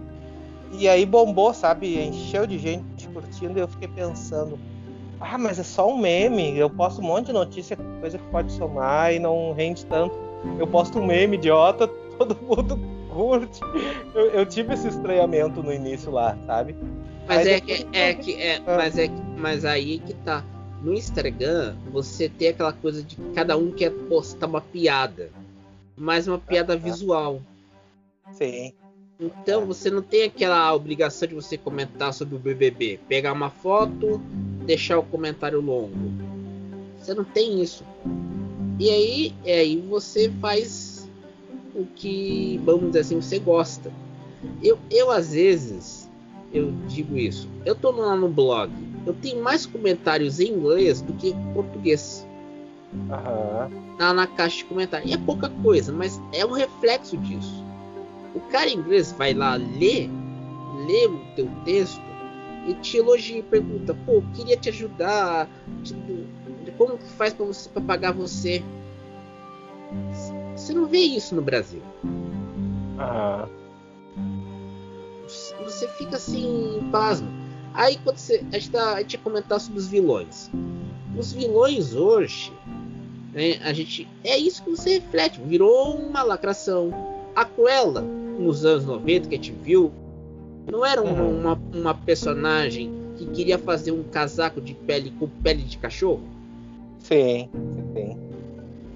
[0.72, 1.98] E aí bombou, sabe?
[1.98, 4.58] Encheu de gente curtindo e eu fiquei pensando.
[5.20, 6.56] Ah, mas é só um meme.
[6.56, 10.14] Eu posto um monte de notícia, coisa que pode somar e não rende tanto.
[10.58, 12.78] Eu posto um meme idiota, todo mundo
[13.12, 13.60] curte.
[14.14, 16.76] Eu, eu, tive esse estranhamento no início lá, sabe?
[17.26, 18.76] Mas é que, é que é, ah.
[18.76, 20.44] mas é que, mas aí que tá.
[20.82, 25.28] No Instagram, você tem aquela coisa de cada um quer postar uma piada,
[25.96, 27.40] mais uma piada ah, visual.
[28.30, 28.72] Sim.
[29.20, 34.20] Então você não tem aquela obrigação de você comentar sobre o BBB, pegar uma foto,
[34.64, 36.12] deixar o comentário longo.
[36.98, 37.84] Você não tem isso.
[38.78, 41.10] E aí, é aí você faz
[41.74, 43.90] o que, vamos dizer assim, você gosta.
[44.62, 46.08] Eu, eu às vezes,
[46.52, 47.48] eu digo isso.
[47.64, 48.70] Eu tô lá no blog,
[49.04, 52.24] eu tenho mais comentários em inglês do que em português.
[52.92, 53.96] uhum.
[53.98, 55.08] na, na caixa de comentário.
[55.08, 57.67] E é pouca coisa, mas é um reflexo disso.
[58.34, 60.10] O cara inglês vai lá ler,
[60.86, 62.00] ler o teu texto
[62.66, 65.48] e te elogia e pergunta, pô, queria te ajudar,
[66.78, 68.62] como que faz para você para pagar você?
[70.56, 71.82] Você não vê isso no Brasil.
[72.98, 73.48] Ah.
[75.64, 77.28] Você fica assim, pasmo.
[77.74, 78.44] Aí quando você.
[78.52, 80.50] A gente, tá, a gente ia comentar sobre os vilões.
[81.16, 82.52] Os vilões hoje.
[83.32, 84.08] Né, a gente.
[84.24, 85.40] É isso que você reflete.
[85.40, 87.17] Virou uma lacração.
[87.38, 89.92] A Cruella, nos anos 90, que a gente viu,
[90.68, 91.38] não era uhum.
[91.38, 96.20] uma, uma personagem que queria fazer um casaco de pele com pele de cachorro?
[96.98, 97.48] Sim,
[97.94, 98.16] sim.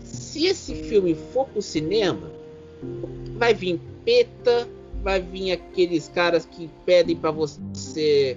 [0.01, 2.33] Se esse filme for pro cinema,
[3.37, 4.67] vai vir PETA,
[5.05, 8.37] vai vir aqueles caras que pedem para você.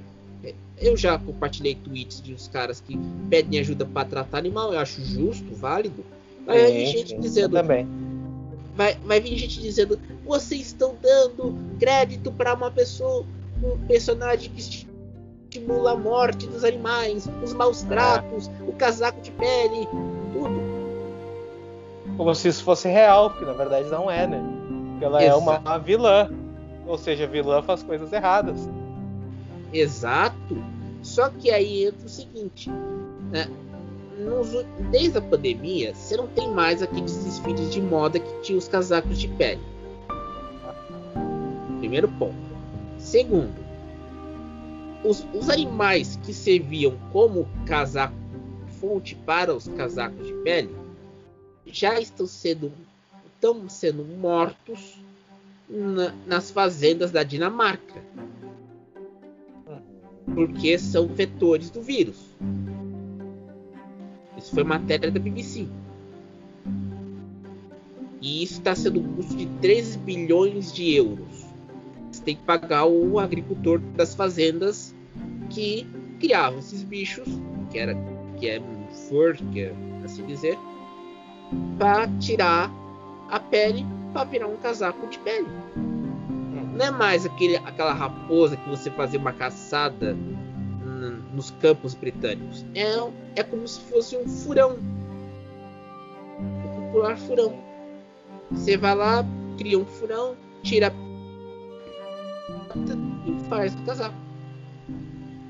[0.80, 2.96] Eu já compartilhei tweets de uns caras que
[3.28, 6.06] pedem ajuda para tratar animal, eu acho justo, válido.
[6.48, 7.54] Sim, vir gente sim, dizendo.
[7.54, 7.88] Também.
[8.76, 13.26] Vai, vai vir gente dizendo: vocês estão dando crédito para uma pessoa,
[13.64, 17.88] um personagem que estimula a morte dos animais, os maus ah.
[17.88, 19.88] tratos, o casaco de pele,
[20.34, 20.76] tudo.
[22.18, 24.44] Como se isso fosse real, porque na verdade não é, né?
[24.92, 25.38] Porque ela Exato.
[25.38, 26.30] é uma, uma vilã.
[26.88, 28.70] Ou seja, vilã faz coisas erradas.
[29.74, 30.64] Exato.
[31.02, 32.70] Só que aí entra o seguinte:
[33.32, 33.48] né?
[34.18, 38.68] Nos, desde a pandemia, você não tem mais aqueles desfiles de moda que tinha os
[38.68, 39.62] casacos de pele.
[41.80, 42.36] Primeiro ponto.
[42.98, 43.54] Segundo,
[45.04, 48.16] os, os animais que serviam como casaco
[48.80, 50.74] fonte para os casacos de pele
[51.66, 52.72] já estão sendo,
[53.34, 54.98] estão sendo mortos
[55.70, 58.02] na, nas fazendas da Dinamarca.
[60.34, 62.18] Porque são vetores do vírus.
[64.46, 65.68] Isso foi matéria da BBC.
[68.22, 71.48] E isso está sendo um custo de 3 bilhões de euros.
[72.12, 74.94] Você tem que pagar o agricultor das fazendas
[75.50, 75.88] que
[76.20, 77.28] criavam esses bichos,
[77.72, 77.96] que era
[78.38, 78.62] que é
[79.52, 80.60] que é assim dizer,
[81.80, 82.72] para tirar
[83.32, 85.48] a pele para virar um casaco de pele.
[86.78, 90.16] Não é mais aquele, aquela raposa que você fazia uma caçada
[91.36, 92.66] nos campos britânicos.
[92.74, 94.78] É, é como se fosse um furão.
[96.40, 97.54] Um popular furão.
[98.52, 99.26] Você vai lá,
[99.58, 100.94] cria um furão, tira
[103.26, 104.16] e faz o casaco.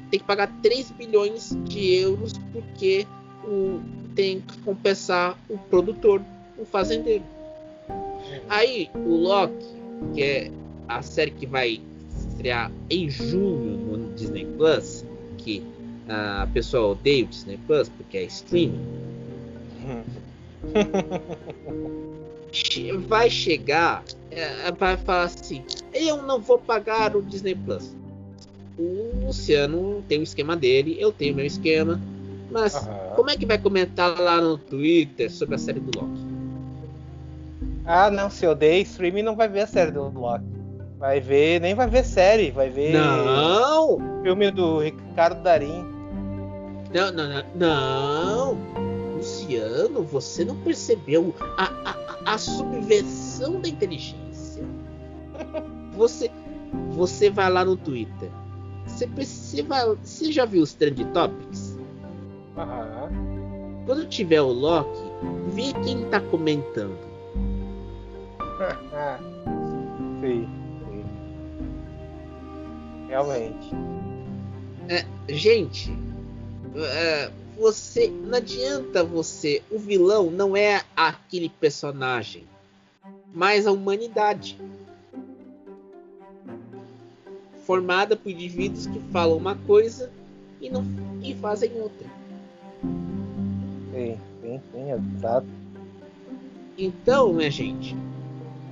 [0.09, 3.05] Tem que pagar 3 bilhões de euros porque
[3.43, 3.81] o,
[4.15, 6.21] tem que compensar o produtor,
[6.57, 7.23] o fazendeiro.
[8.49, 9.65] Aí o Loki,
[10.13, 10.51] que é
[10.87, 11.81] a série que vai
[12.17, 15.03] estrear em junho no Disney Plus,
[15.37, 15.63] que
[16.07, 18.79] a pessoa odeia o Disney Plus porque é streaming.
[23.07, 25.63] vai chegar, é, vai falar assim:
[25.93, 27.95] eu não vou pagar o Disney Plus.
[28.77, 31.99] O Luciano tem o esquema dele, eu tenho meu esquema.
[32.51, 33.15] Mas uhum.
[33.15, 36.25] como é que vai comentar lá no Twitter sobre a série do Loki?
[37.85, 40.45] Ah, não, se odeia streaming não vai ver a série do Loki.
[40.97, 42.93] Vai ver, nem vai ver série, vai ver.
[42.93, 43.97] Não!
[44.23, 45.94] Filme do Ricardo Darim.
[46.95, 47.43] Não, não, não.
[47.55, 48.57] Não!
[49.17, 54.63] Luciano, você não percebeu a, a, a subversão da inteligência?
[55.91, 56.31] Você,
[56.91, 58.31] você vai lá no Twitter.
[58.87, 61.77] Você, você, vai, você já viu os Trend Topics?
[62.55, 63.83] Uhum.
[63.85, 65.01] Quando tiver o Loki,
[65.49, 66.97] vê quem tá comentando.
[70.21, 70.47] sim,
[70.79, 71.05] sim.
[73.09, 73.69] Realmente.
[74.87, 75.91] É, gente,
[76.77, 79.61] é, você não adianta você.
[79.71, 82.43] O vilão não é aquele personagem,
[83.33, 84.57] mas a humanidade
[87.65, 90.11] formada por indivíduos que falam uma coisa
[90.61, 90.85] e não
[91.21, 92.07] e fazem outra.
[93.91, 95.47] Sim, sim, sim, exato.
[96.77, 97.95] Então, minha gente,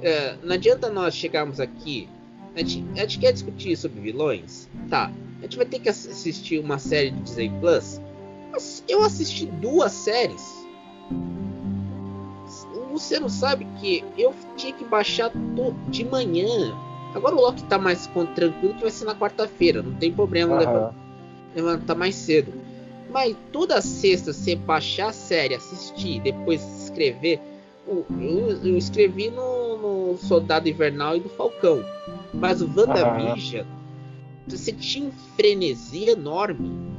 [0.01, 2.07] é, não adianta nós chegarmos aqui.
[2.55, 4.69] A gente, a gente, quer discutir sobre vilões?
[4.89, 5.11] Tá.
[5.43, 7.99] A gente vai ter que assistir uma série do Disney Plus.
[8.49, 10.65] Mas eu assisti duas séries.
[12.93, 15.33] Você não sabe que eu tinha que baixar
[15.89, 16.73] de manhã.
[17.13, 19.83] Agora o Loki tá mais tranquilo que vai ser na quarta-feira.
[19.83, 20.93] Não tem problema uhum.
[21.53, 22.53] levantar mais cedo.
[23.11, 27.41] Mas toda sexta você baixar a série, assistir, depois escrever
[27.85, 28.05] eu,
[28.63, 31.83] eu, escrevi no, no, Soldado Invernal e do Falcão.
[32.33, 33.65] Mas o WandaVision,
[34.47, 36.93] você tinha um frenesi enorme.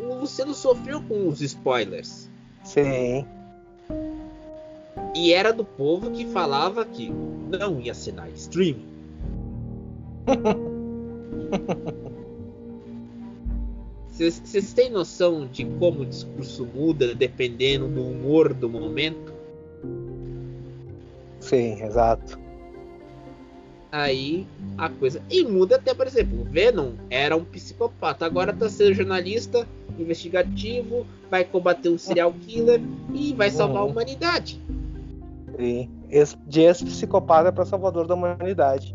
[0.00, 2.30] O Luciano sofreu com os spoilers.
[2.64, 3.26] Sim.
[5.14, 8.86] E era do povo que falava que não ia assinar streaming.
[14.08, 19.32] Vocês têm noção de como o discurso muda dependendo do humor do momento?
[21.40, 22.38] Sim, exato.
[23.92, 24.46] Aí
[24.78, 25.20] a coisa.
[25.30, 31.06] E muda até, por exemplo, o Venom era um psicopata, agora tá sendo jornalista investigativo,
[31.30, 32.80] vai combater um serial killer
[33.12, 33.88] e vai salvar uhum.
[33.88, 34.58] a humanidade.
[35.58, 35.90] Sim.
[36.46, 38.94] De ex-psicopata para salvador da humanidade.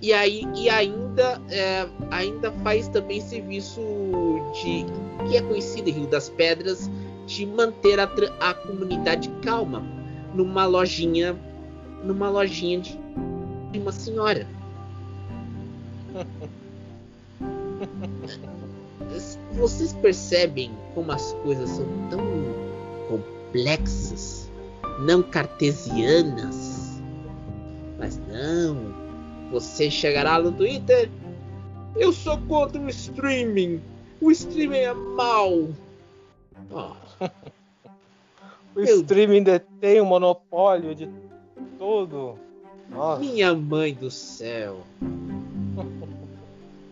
[0.00, 3.80] E aí e ainda é, ainda faz também serviço
[4.54, 4.86] de
[5.28, 6.88] que é conhecido Rio das Pedras
[7.26, 8.08] de manter a,
[8.40, 9.82] a comunidade calma
[10.34, 11.36] numa lojinha
[12.02, 12.98] numa lojinha de,
[13.78, 14.46] uma senhora.
[19.52, 22.20] Vocês percebem como as coisas são tão
[23.08, 24.50] complexas,
[25.00, 27.00] não cartesianas?
[27.98, 28.94] Mas não.
[29.50, 31.10] Você chegará no Twitter.
[31.96, 33.80] Eu sou contra o streaming.
[34.20, 35.52] O streaming é mal.
[36.70, 36.92] Oh.
[38.74, 41.08] o streaming detém o monopólio de
[41.78, 42.34] tudo.
[42.90, 43.20] Nossa.
[43.20, 44.78] Minha mãe do céu.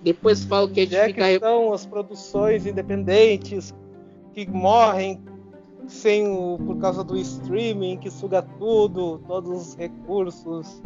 [0.03, 1.29] Depois falo que a gente é fica.
[1.29, 3.75] Que são as produções independentes
[4.33, 5.20] que morrem
[5.88, 10.81] sem o, por causa do streaming que suga tudo, todos os recursos.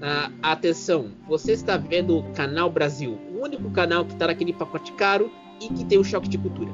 [0.00, 4.92] Ah, atenção, você está vendo o Canal Brasil, o único canal que está naquele pacote
[4.94, 5.30] caro
[5.60, 6.70] e que tem o choque de cultura.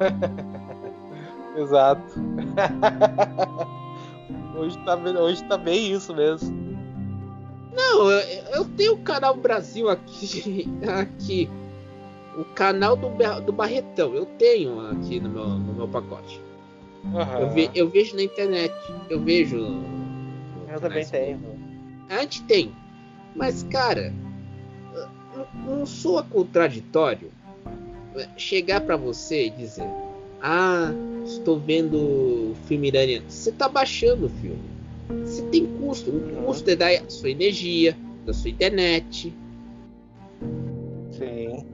[1.54, 2.14] Exato.
[4.56, 6.64] hoje, tá, hoje tá bem isso mesmo.
[7.74, 10.68] Não, eu, eu tenho o canal Brasil aqui.
[11.00, 11.50] aqui.
[12.36, 14.14] O canal do, do Barretão.
[14.14, 16.40] Eu tenho aqui no meu, no meu pacote.
[17.04, 17.40] Uhum.
[17.40, 18.74] Eu, ve, eu, vejo na internet.
[19.08, 19.58] Eu vejo.
[20.68, 21.40] Eu também tenho.
[22.08, 22.72] A gente tem.
[23.34, 24.12] Mas, cara,
[25.34, 27.30] não, não soa contraditório
[28.36, 29.88] chegar para você e dizer:
[30.46, 30.92] Ah,
[31.24, 33.24] estou vendo o filme iraniano.
[33.30, 34.60] Você tá baixando o filme.
[35.24, 36.10] Você tem custo.
[36.10, 39.32] O custo é da sua energia, da sua internet.
[41.12, 41.64] Sim.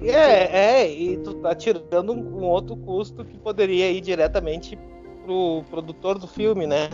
[0.00, 4.78] É, é, e tu tá tirando um outro custo que poderia ir diretamente
[5.26, 6.88] pro produtor do filme, né?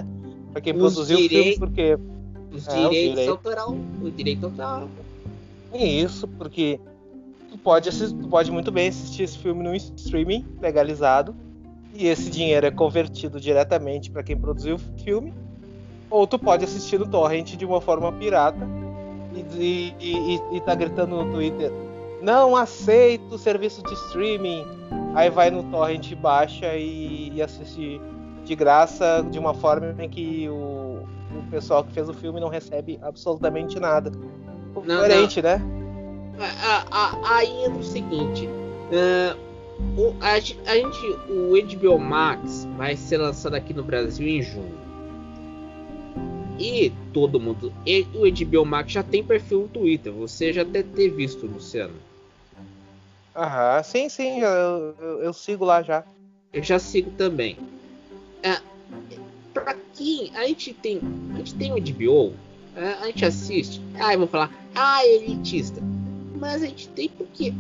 [0.51, 1.97] Pra quem os produziu o filme, porque.
[2.53, 3.31] Os é, direitos direito.
[3.31, 3.77] autoral.
[4.03, 4.89] O direito autoral.
[5.73, 6.81] Isso, porque
[7.51, 11.35] tu pode, assistir, tu pode muito bem assistir esse filme no streaming legalizado.
[11.95, 15.33] E esse dinheiro é convertido diretamente para quem produziu o filme
[16.11, 18.67] ou tu pode assistir no torrent de uma forma pirata
[19.59, 21.73] e, e, e, e tá gritando no Twitter
[22.21, 24.67] não aceito o serviço de streaming.
[25.15, 28.01] Aí vai no torrent, baixa e, e assiste
[28.45, 32.49] de graça de uma forma em que o, o pessoal que fez o filme não
[32.49, 34.11] recebe absolutamente nada.
[34.75, 35.61] Coerente, né?
[37.25, 38.47] Aí é o seguinte.
[38.47, 39.49] Uh,
[39.97, 44.79] o, a, a gente, o HBO Max vai ser lançado aqui no Brasil em junho.
[46.59, 47.73] E todo mundo.
[47.87, 50.13] E o HBO Max já tem perfil no Twitter.
[50.13, 51.95] Você já deve ter visto, Luciano.
[53.35, 54.41] Aham, sim, sim.
[54.41, 56.05] Eu, eu, eu sigo lá já.
[56.53, 57.57] Eu já sigo também.
[58.43, 58.61] É,
[59.55, 61.01] pra quem a gente tem.
[61.35, 62.35] A gente tem o HBO.
[62.75, 63.81] É, a gente assiste.
[64.01, 64.51] Ah, eu vou falar.
[64.75, 65.81] Ah, elitista.
[66.39, 67.53] Mas a gente tem porque.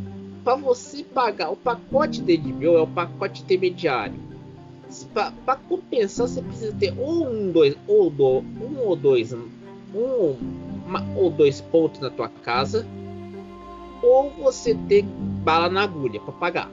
[0.44, 4.14] Pra você pagar o pacote da HBO é o pacote intermediário.
[5.12, 9.46] Para compensar você precisa ter ou um dois ou do, um ou dois um
[9.92, 12.86] uma, ou dois pontos na tua casa
[14.02, 16.70] ou você ter bala na agulha para pagar.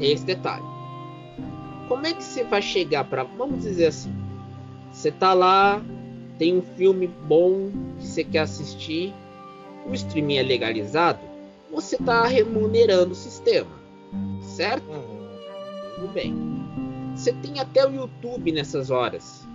[0.00, 0.64] Esse detalhe.
[1.86, 4.12] Como é que você vai chegar para vamos dizer assim
[4.92, 5.80] você tá lá
[6.42, 9.14] tem um filme bom que você quer assistir
[9.86, 11.20] o streaming é legalizado
[11.70, 13.70] você está remunerando o sistema
[14.42, 15.22] certo uhum
[16.02, 16.34] tudo bem.
[17.14, 19.46] Você tem até o YouTube nessas horas.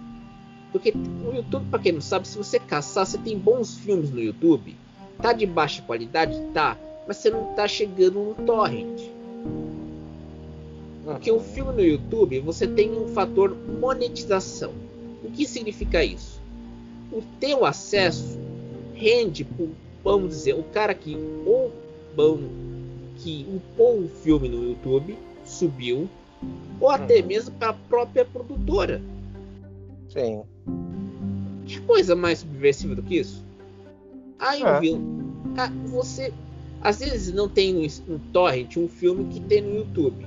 [0.72, 0.94] Porque
[1.26, 4.76] o YouTube, para quem não sabe, se você caçar, você tem bons filmes no YouTube.
[5.22, 6.40] Tá de baixa qualidade?
[6.54, 6.78] Tá.
[7.08, 9.02] Mas você não tá chegando no torrent.
[11.04, 14.74] Porque o filme no YouTube, você tem um fator monetização.
[15.24, 16.37] O que significa isso?
[17.12, 18.40] O teu acesso
[18.94, 19.70] rende, por,
[20.04, 21.72] vamos dizer, o cara que ou
[23.18, 26.10] que upou o filme no YouTube subiu
[26.80, 27.28] ou até uhum.
[27.28, 29.02] mesmo para a própria produtora.
[30.10, 30.42] Sim.
[31.66, 33.44] Que coisa mais subversiva do que isso?
[34.40, 34.78] Aí ah.
[34.78, 34.80] É.
[34.80, 35.02] viu,
[35.58, 36.34] ah, você
[36.82, 40.26] Às vezes não tem no, no torrent um filme que tem no YouTube.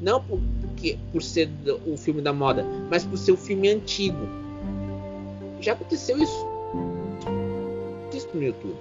[0.00, 1.48] Não por, porque, por ser
[1.86, 4.43] o filme da moda, mas por ser o filme antigo.
[5.64, 6.46] Já aconteceu isso.
[8.12, 8.76] Isso no YouTube.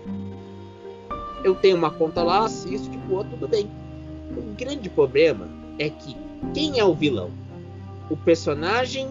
[1.42, 3.72] Eu tenho uma conta lá, assisto, tipo, oh, tudo bem.
[4.36, 5.48] O grande problema
[5.80, 6.18] é que
[6.54, 7.32] quem é o vilão?
[8.10, 9.10] O personagem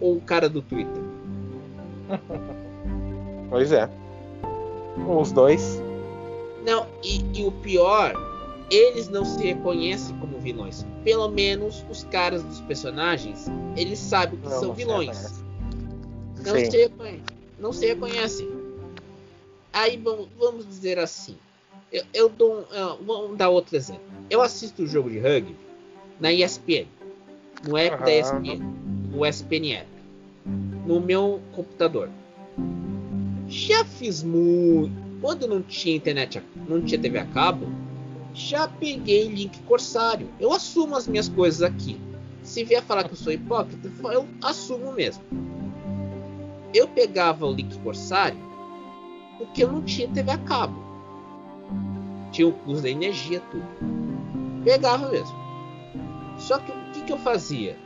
[0.00, 1.02] ou o cara do Twitter?
[3.50, 3.88] pois é.
[5.06, 5.82] Os dois.
[6.64, 8.14] Não, e, e, o pior,
[8.70, 10.86] eles não se reconhecem como vilões.
[11.04, 15.37] Pelo menos os caras dos personagens, eles sabem que não, são vilões.
[16.44, 17.22] Não se, reconhecem,
[17.58, 18.48] não se reconhecem.
[19.72, 21.36] Aí vamos, vamos dizer assim.
[21.92, 22.60] Eu, eu dou.
[22.60, 24.02] Uh, vamos dar outro exemplo.
[24.28, 25.56] Eu assisto o jogo de rugby
[26.20, 26.86] na ESPN.
[27.66, 28.04] No app uhum.
[28.04, 28.62] da ESPN.
[29.10, 29.88] No ESPN App.
[30.86, 32.10] No meu computador.
[33.48, 35.08] Já fiz muito.
[35.20, 37.66] Quando não tinha internet, não tinha TV a cabo,
[38.32, 40.28] já peguei link corsário.
[40.38, 41.98] Eu assumo as minhas coisas aqui.
[42.42, 45.22] Se vier falar que eu sou hipócrita, eu assumo mesmo.
[46.74, 48.38] Eu pegava o link corsário
[49.38, 50.82] porque eu não tinha TV a cabo.
[52.32, 53.64] Tinha o custo da energia, tudo.
[54.64, 55.36] Pegava mesmo.
[56.38, 57.76] Só que o que, que eu fazia?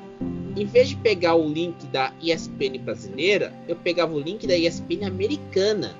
[0.56, 5.06] Em vez de pegar o link da ESPN brasileira, eu pegava o link da ESPN
[5.06, 5.94] americana.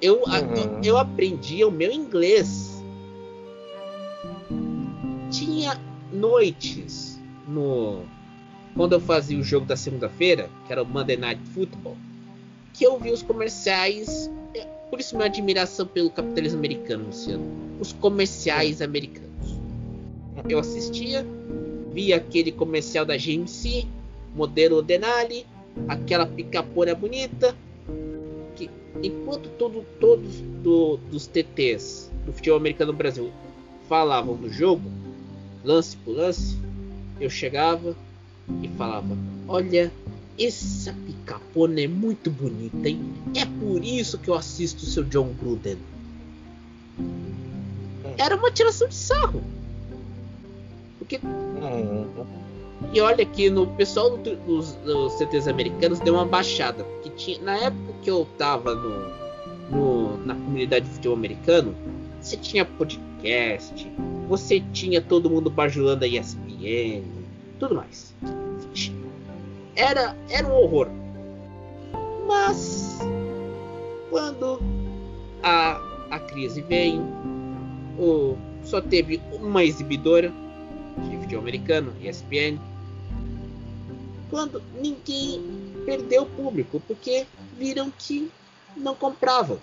[0.00, 0.80] Eu, uhum.
[0.84, 2.82] eu aprendi o meu inglês.
[5.30, 5.78] Tinha
[6.12, 8.04] noites no
[8.78, 11.96] quando eu fazia o jogo da segunda-feira, que era o Monday Night Football,
[12.72, 14.30] que eu vi os comerciais.
[14.54, 17.44] É, por isso minha admiração pelo capitalismo americano, Luciano.
[17.80, 19.28] Os comerciais americanos.
[20.48, 21.26] Eu assistia,
[21.92, 23.84] via aquele comercial da GMC,
[24.36, 25.44] modelo Denali,
[25.88, 27.56] aquela picapona bonita.
[28.54, 28.70] Que,
[29.02, 33.32] enquanto todo, todos do, dos TTs do futebol americano no Brasil
[33.88, 34.88] falavam do jogo,
[35.64, 36.56] lance por lance,
[37.20, 37.96] eu chegava
[38.62, 39.92] e falava: Olha,
[40.38, 43.00] essa picapona é muito bonita, hein?
[43.34, 45.78] É por isso que eu assisto o seu John Gruden.
[48.16, 49.42] Era uma tiração de sarro.
[50.98, 51.20] Porque.
[51.22, 52.08] Uhum.
[52.92, 56.84] E olha que no pessoal do, dos, dos CTs americanos deu uma baixada.
[56.84, 59.08] Porque tinha, na época que eu tava no,
[59.70, 61.74] no, na comunidade de futebol americano,
[62.20, 63.90] você tinha podcast,
[64.28, 67.02] você tinha todo mundo bajulando a ESPN,
[67.58, 68.14] tudo mais.
[69.74, 70.88] Era, era um horror.
[72.26, 72.98] Mas
[74.10, 74.60] quando
[75.42, 75.80] a,
[76.10, 77.02] a crise veio,
[77.98, 80.32] o, só teve uma exibidora
[81.08, 82.58] de futebol americano, ESPN,
[84.30, 85.42] quando ninguém
[85.84, 88.30] perdeu o público, porque viram que
[88.76, 89.58] não compravam.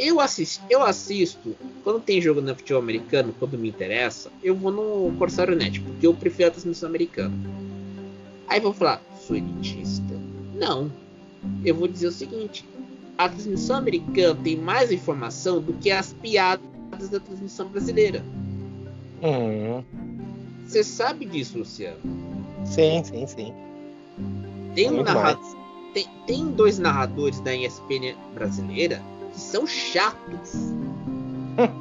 [0.00, 4.72] Eu assisto, eu assisto, quando tem jogo no futebol americano, quando me interessa, eu vou
[4.72, 7.34] no Corsário Net, porque eu prefiro a transmissão americana.
[8.48, 10.18] Aí vou falar, sou elitista.
[10.54, 10.90] Não.
[11.62, 12.64] Eu vou dizer o seguinte:
[13.18, 18.24] a transmissão americana tem mais informação do que as piadas da transmissão brasileira.
[19.22, 19.84] Uhum.
[20.66, 22.00] Você sabe disso, Luciano?
[22.64, 23.52] Sim, sim, sim.
[24.74, 25.44] Tem, um narrador,
[25.92, 29.02] tem, tem dois narradores da ESPN brasileira
[29.40, 30.52] que são chatos.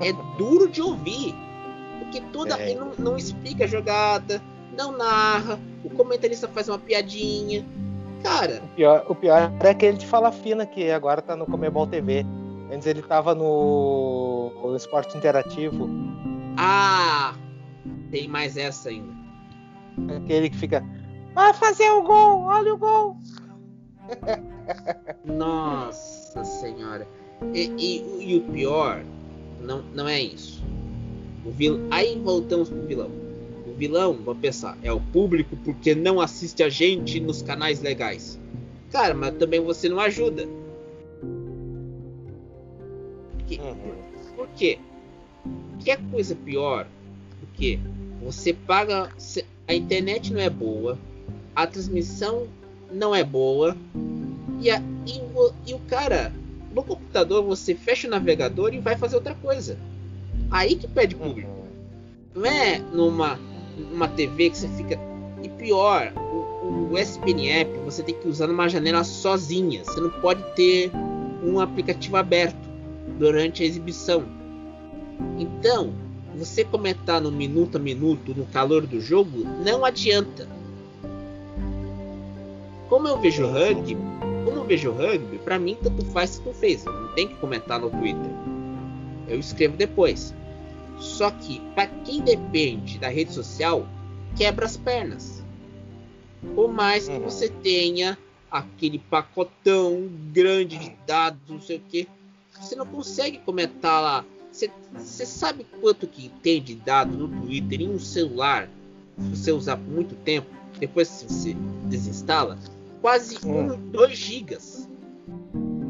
[0.01, 1.35] é duro de ouvir.
[1.99, 2.73] Porque toda é.
[2.73, 4.41] não, não explica a jogada,
[4.75, 7.65] não narra, o comentarista faz uma piadinha.
[8.23, 8.61] Cara.
[8.63, 12.25] O pior, o pior é aquele de fala fina que agora tá no Comebol TV.
[12.71, 15.89] Antes ele tava no, no Esporte Interativo.
[16.57, 17.33] Ah!
[18.11, 19.13] Tem mais essa ainda.
[20.15, 20.83] Aquele que fica.
[21.33, 22.43] Vai fazer o gol!
[22.43, 23.17] Olha o gol!
[25.25, 27.07] Nossa senhora.
[27.53, 29.03] E, e, e, o pior
[29.61, 30.61] não, não é isso.
[31.45, 31.79] O vil...
[31.89, 33.09] Aí voltamos pro vilão.
[33.65, 38.39] O vilão, vou pensar, é o público porque não assiste a gente nos canais legais.
[38.91, 40.47] Cara, mas também você não ajuda.
[43.37, 43.75] Porque, uhum.
[44.35, 44.79] por, quê?
[45.79, 46.87] Que é coisa pior
[47.39, 47.79] do que
[48.21, 49.11] você paga.
[49.67, 50.97] A internet não é boa,
[51.55, 52.47] a transmissão
[52.91, 53.77] não é boa,
[54.59, 55.21] e, a, e,
[55.69, 56.33] e o cara,
[56.73, 59.77] no computador, você fecha o navegador e vai fazer outra coisa.
[60.51, 61.49] Aí que pede público.
[62.35, 63.39] Não é numa,
[63.77, 64.99] numa TV que você fica.
[65.41, 69.83] E pior, o, o SPN App você tem que usar numa janela sozinha.
[69.83, 70.91] Você não pode ter
[71.43, 72.69] um aplicativo aberto
[73.17, 74.23] durante a exibição.
[75.37, 75.93] Então,
[76.35, 80.47] você comentar no minuto a minuto, no calor do jogo, não adianta.
[82.87, 83.97] Como eu vejo rugby,
[84.45, 86.85] como eu vejo rugby, para mim tanto faz tanto fez.
[86.85, 88.31] Não tem que comentar no Twitter.
[89.27, 90.33] Eu escrevo depois.
[90.97, 93.87] Só que, para quem depende da rede social,
[94.35, 95.43] quebra as pernas.
[96.55, 97.23] Por mais que uhum.
[97.23, 98.17] você tenha
[98.51, 102.07] aquele pacotão grande de dados, não sei o que,
[102.59, 104.25] você não consegue comentar lá.
[104.51, 108.69] Você, você sabe quanto que tem de dado no Twitter em um celular?
[109.17, 112.57] Se você usar por muito tempo, depois você desinstala,
[113.01, 114.89] quase 1, um, 2 gigas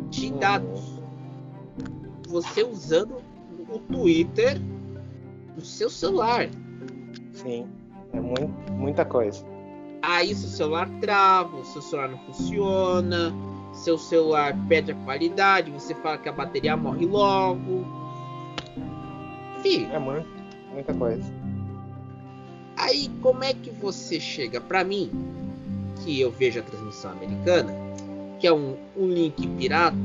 [0.09, 0.99] de dados.
[2.27, 3.21] Você usando
[3.69, 4.59] o Twitter
[5.55, 6.49] no seu celular.
[7.33, 7.67] Sim,
[8.13, 9.45] é muito, muita coisa.
[10.01, 13.33] Aí seu celular trava, o seu celular não funciona,
[13.73, 17.85] seu celular perde a qualidade, você fala que a bateria morre logo.
[19.61, 20.27] Fih, é muito,
[20.71, 21.23] muita coisa.
[22.77, 25.11] Aí como é que você chega para mim,
[25.99, 27.73] que eu vejo a transmissão americana,
[28.39, 29.97] que é um, um link pirata,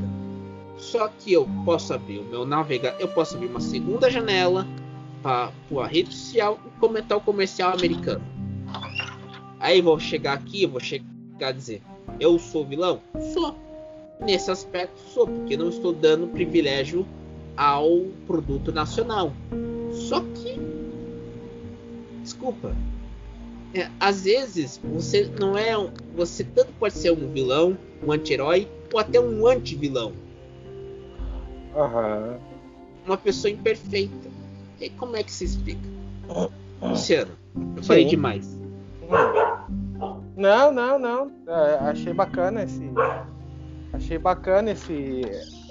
[0.76, 4.66] só que eu posso abrir o meu navegador, eu posso abrir uma segunda janela
[5.22, 8.22] para a rede social e comentar o comercial americano.
[9.58, 11.08] Aí vou chegar aqui, vou chegar
[11.40, 11.80] a dizer,
[12.20, 13.00] eu sou vilão?
[13.32, 13.56] Sou.
[14.20, 17.06] Nesse aspecto sou, porque não estou dando privilégio
[17.56, 19.32] ao produto nacional.
[19.90, 20.60] Só que,
[22.22, 22.76] desculpa,
[23.74, 25.72] é, às vezes você não é,
[26.14, 30.12] você tanto pode ser um vilão, um anti-herói ou até um anti-vilão.
[31.74, 32.38] Uhum.
[33.04, 34.28] Uma pessoa imperfeita.
[34.80, 35.88] E como é que se explica?
[36.80, 37.32] Luciano,
[37.76, 37.88] eu Sim.
[37.88, 38.56] falei demais.
[40.36, 41.30] Não, não, não.
[41.46, 42.82] É, achei bacana esse.
[43.92, 45.22] Achei bacana esse.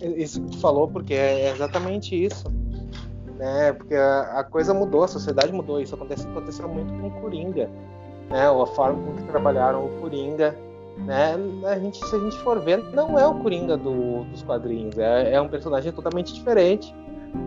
[0.01, 2.45] Isso que tu falou, porque é exatamente isso.
[3.43, 3.73] Né?
[3.73, 5.81] Porque a, a coisa mudou, a sociedade mudou.
[5.81, 7.69] Isso aconteceu, aconteceu muito com o Coringa.
[8.29, 8.47] Né?
[8.47, 10.55] A forma com que trabalharam o Coringa.
[10.97, 11.35] Né?
[11.65, 14.97] A gente, se a gente for ver, não é o Coringa do, dos quadrinhos.
[14.97, 16.95] É, é um personagem totalmente diferente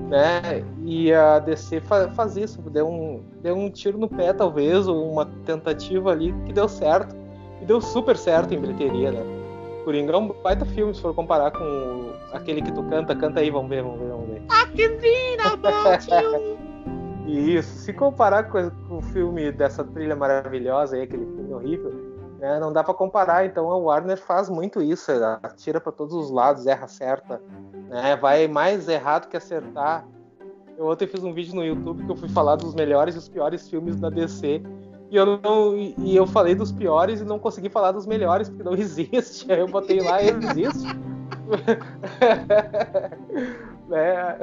[0.09, 0.65] né?
[0.85, 5.11] E a DC fa faz isso, deu um, deu um tiro no pé, talvez, ou
[5.11, 7.15] uma tentativa ali que deu certo.
[7.63, 9.46] E deu super certo em bilheteria, né?
[9.87, 13.51] Coringa é um baita filme, se for comparar com aquele que tu canta, canta aí,
[13.51, 14.43] vamos ver, vamos ver, vamos ver.
[14.51, 16.59] I can dream about you.
[17.57, 21.93] Isso, se comparar com, com o filme dessa trilha maravilhosa aí, aquele filme horrível,
[22.41, 23.47] né, não dá para comparar.
[23.47, 27.41] Então a Warner faz muito isso, ela atira para todos os lados, erra, acerta
[27.89, 28.17] né?
[28.17, 30.07] Vai mais errado que acertar.
[30.77, 33.29] Eu ontem fiz um vídeo no YouTube que eu fui falar dos melhores e os
[33.29, 34.63] piores filmes da DC.
[35.11, 38.65] E eu, não, e eu falei dos piores e não consegui falar dos melhores, porque
[38.65, 39.51] não existe.
[39.51, 40.87] Aí eu botei lá e existe.
[43.89, 44.37] né?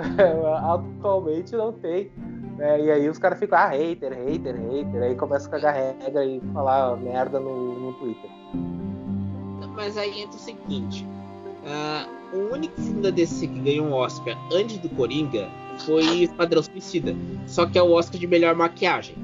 [0.63, 2.11] Atualmente não tem.
[2.57, 2.81] Né?
[2.81, 5.03] E aí os caras ficam, ah, hater, hater, hater.
[5.03, 8.29] Aí começa a cagar regra e falar merda no, no Twitter.
[9.75, 11.07] Mas aí entra o seguinte:
[11.63, 15.47] Uh, o único filme da DC que ganhou um Oscar antes do Coringa
[15.85, 17.15] foi Esquadrão Suicida.
[17.47, 19.15] Só que é o Oscar de melhor maquiagem.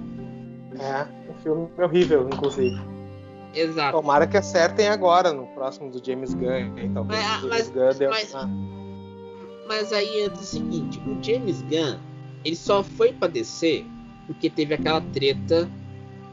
[0.80, 1.06] É,
[1.44, 2.80] filme horrível, inclusive.
[3.54, 3.98] Exato.
[3.98, 6.78] Tomara que acertem agora, no próximo do James Gunn.
[6.78, 8.10] Então, mas, James Gunn deu...
[8.10, 8.48] mas, ah.
[9.68, 11.98] mas aí é o seguinte, o James Gunn,
[12.46, 13.84] ele só foi pra DC
[14.28, 15.68] porque teve aquela treta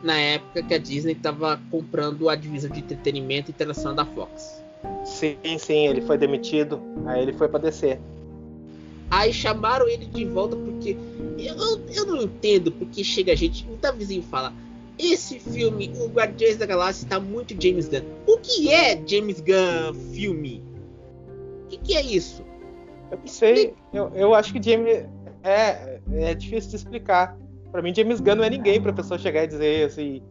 [0.02, 4.62] na época que a Disney estava comprando a divisão de entretenimento e interação da Fox.
[5.04, 6.80] Sim, sim, ele foi demitido.
[7.06, 7.98] Aí ele foi pra descer.
[9.10, 10.96] Aí chamaram ele de volta porque.
[11.38, 14.52] Eu, eu não entendo porque chega a gente, muita vizinho fala.
[14.98, 18.02] Esse filme, o Guardiões da Galáxia, está muito James Gunn.
[18.26, 20.62] O que é James Gunn filme?
[21.64, 22.42] O que, que é isso?
[23.10, 23.74] Eu não sei.
[23.92, 25.04] Eu, eu acho que James.
[25.42, 27.36] É, é difícil de explicar.
[27.70, 30.22] Pra mim, James Gunn não é ninguém pra pessoa chegar e dizer assim.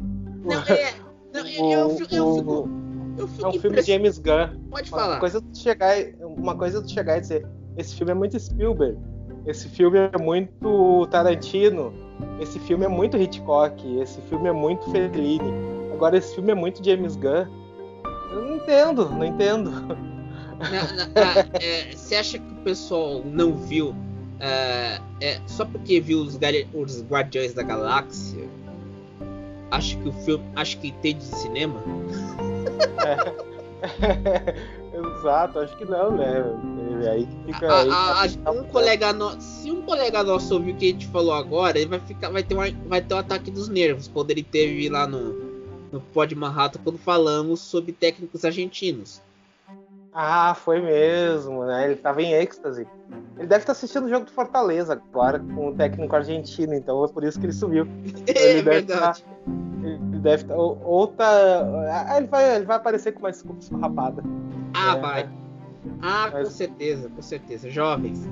[0.43, 0.93] Não, é.
[1.33, 2.69] Não, eu, eu, eu,
[3.17, 4.69] eu fico é um filme de James Gunn.
[4.69, 5.13] Pode falar.
[5.13, 7.47] Uma coisa, chegar, uma coisa chegar e dizer:
[7.77, 8.97] esse filme é muito Spielberg,
[9.45, 11.93] esse filme é muito Tarantino,
[12.39, 15.53] esse filme é muito Hitchcock, esse filme é muito Fellini.
[15.93, 17.45] Agora, esse filme é muito James Gunn.
[18.31, 19.71] Eu não entendo, não entendo.
[20.59, 26.39] Ah, é, você acha que o pessoal não viu uh, é, só porque viu os,
[26.73, 28.47] os Guardiões da Galáxia?
[29.71, 31.81] Acho que o filme, acho que tem de cinema.
[33.05, 33.54] É.
[35.19, 36.43] Exato, acho que não, né?
[37.03, 37.69] É aí que fica.
[37.69, 39.39] A, a, a, um colega no...
[39.41, 42.43] Se um colega nosso ouvir o que a gente falou agora, ele vai ficar, vai
[42.43, 45.33] ter um, vai ter um ataque dos nervos, quando ele teve lá no,
[45.91, 49.21] no Pod Manhattan quando falamos sobre técnicos argentinos.
[50.17, 51.83] Ah, foi mesmo, né?
[51.83, 52.87] Ele tava em êxtase.
[53.37, 57.09] Ele deve estar assistindo o jogo do Fortaleza agora com o técnico argentino, então é
[57.09, 57.85] por isso que ele subiu.
[58.25, 59.23] É ele verdade.
[59.23, 59.31] Tá,
[59.83, 60.53] ele deve estar.
[60.53, 61.27] Tá, ou, ou tá.
[62.07, 64.23] Ah, ele vai, ele vai aparecer com uma desculpa esfarrapada.
[64.73, 65.29] Ah, é, vai.
[66.01, 66.47] Ah, mas...
[66.47, 67.69] com certeza, com certeza.
[67.69, 68.25] Jovens.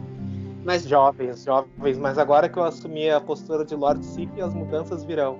[0.63, 0.87] Mas...
[0.87, 1.97] Jovens, jovens.
[1.97, 5.37] Mas agora que eu assumi a postura de Lord Sif, as mudanças virão.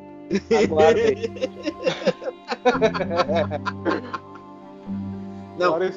[0.62, 1.16] Aguardem.
[5.58, 5.76] não.
[5.76, 5.94] Agora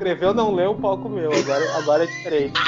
[0.00, 1.30] escreveu, não leu, o palco meu.
[1.30, 2.58] Agora, agora é diferente.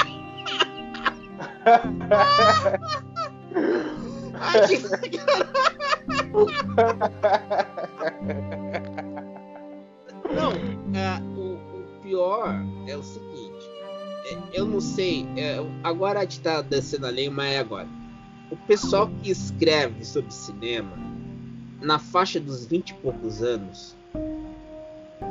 [10.35, 10.51] Não,
[10.93, 13.67] é, o, o, pior é o seguinte.
[14.25, 15.27] É, eu não sei.
[15.35, 17.87] É, agora a gente tá descendo a lei, mas é agora.
[18.51, 20.95] O pessoal que escreve sobre cinema,
[21.81, 23.95] na faixa dos 20 e poucos anos,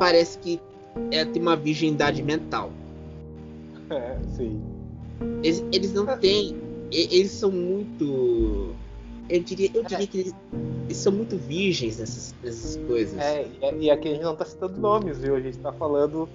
[0.01, 0.61] parece que
[1.11, 2.71] é, tem uma virgindade mental.
[3.91, 4.61] É, sim.
[5.43, 6.57] Eles, eles não têm.
[6.91, 8.75] Eles são muito
[9.29, 10.07] eu diria, eu diria é.
[10.07, 10.35] que eles,
[10.85, 13.19] eles, são muito virgens nessas, nessas coisas.
[13.19, 15.37] É, e aqui a gente não tá citando nomes, viu?
[15.37, 16.29] A gente tá falando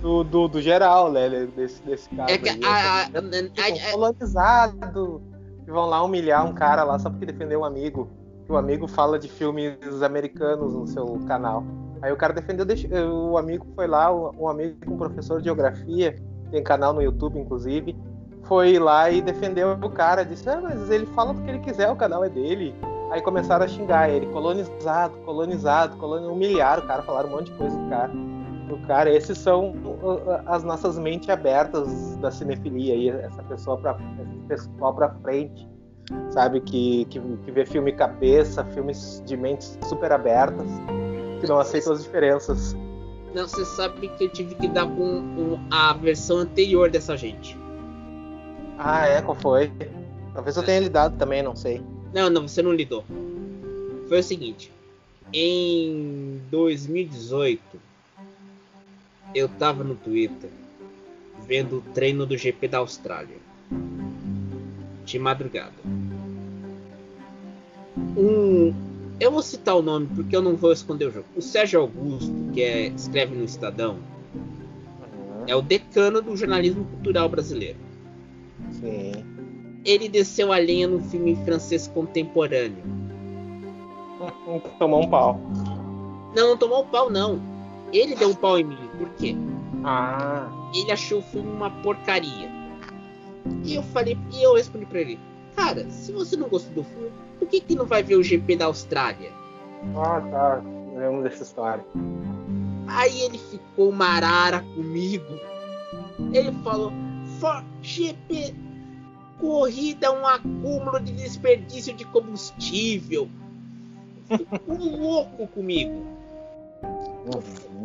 [0.00, 1.46] do, do, do geral, né?
[1.56, 2.32] Desse, desse caso.
[2.32, 5.22] É que aí, a, a, colonizado.
[5.64, 8.10] Que vão lá humilhar um cara lá só porque defendeu um amigo.
[8.44, 11.64] Que o amigo fala de filmes americanos no seu canal.
[12.04, 12.66] Aí o cara defendeu,
[13.10, 16.14] o amigo foi lá, um amigo, um professor de geografia,
[16.50, 17.96] tem canal no YouTube, inclusive
[18.42, 21.90] foi lá e defendeu o cara, disse, ah, mas ele fala do que ele quiser,
[21.90, 22.74] o canal é dele.
[23.10, 27.56] Aí começaram a xingar ele, colonizado, colonizado, colonizado, humilharam o cara, falaram um monte de
[27.56, 28.12] coisa do cara.
[28.68, 29.72] Do cara, esses são
[30.44, 33.96] as nossas mentes abertas da cinefilia aí, essa pessoa para
[34.46, 35.66] pessoal para frente,
[36.28, 40.66] sabe que, que, que vê filme cabeça, filmes de mentes super abertas,
[41.44, 42.74] que não aceitam as diferenças.
[43.34, 47.56] Não, você sabe que eu tive que dar com a versão anterior dessa gente.
[48.78, 49.22] Ah, é?
[49.22, 49.70] Qual foi?
[50.32, 51.82] Talvez eu tenha lidado também, não sei.
[52.12, 53.04] Não, não, você não lidou.
[54.08, 54.72] Foi o seguinte.
[55.32, 57.60] Em 2018,
[59.34, 60.50] eu tava no Twitter
[61.46, 63.36] vendo o treino do GP da Austrália.
[65.04, 65.72] De madrugada.
[68.16, 68.93] Um.
[69.20, 71.26] Eu vou citar o nome porque eu não vou esconder o jogo.
[71.36, 73.98] O Sérgio Augusto, que é, escreve no Estadão,
[74.34, 75.44] uhum.
[75.46, 77.78] é o decano do jornalismo cultural brasileiro.
[78.72, 79.12] Sim.
[79.84, 82.82] Ele desceu a lenha no filme francês contemporâneo.
[84.78, 85.40] Tomou um pau.
[86.34, 87.40] Não, não tomou um pau, não.
[87.92, 88.78] Ele deu um pau em mim.
[88.98, 89.36] Por quê?
[89.84, 90.50] Ah.
[90.74, 92.50] Ele achou o filme uma porcaria.
[93.62, 95.18] E eu falei, e eu respondi pra ele,
[95.56, 98.56] cara, se você não gostou do filme, por que, que não vai ver o GP
[98.56, 99.30] da Austrália?
[99.96, 100.62] Ah, tá.
[100.96, 101.84] Lembro dessa história.
[102.86, 105.38] Aí ele ficou marara comigo.
[106.32, 106.92] Ele falou,
[107.82, 108.54] GP
[109.38, 113.28] corrida é um acúmulo de desperdício de combustível.
[114.26, 116.02] Ficou louco comigo.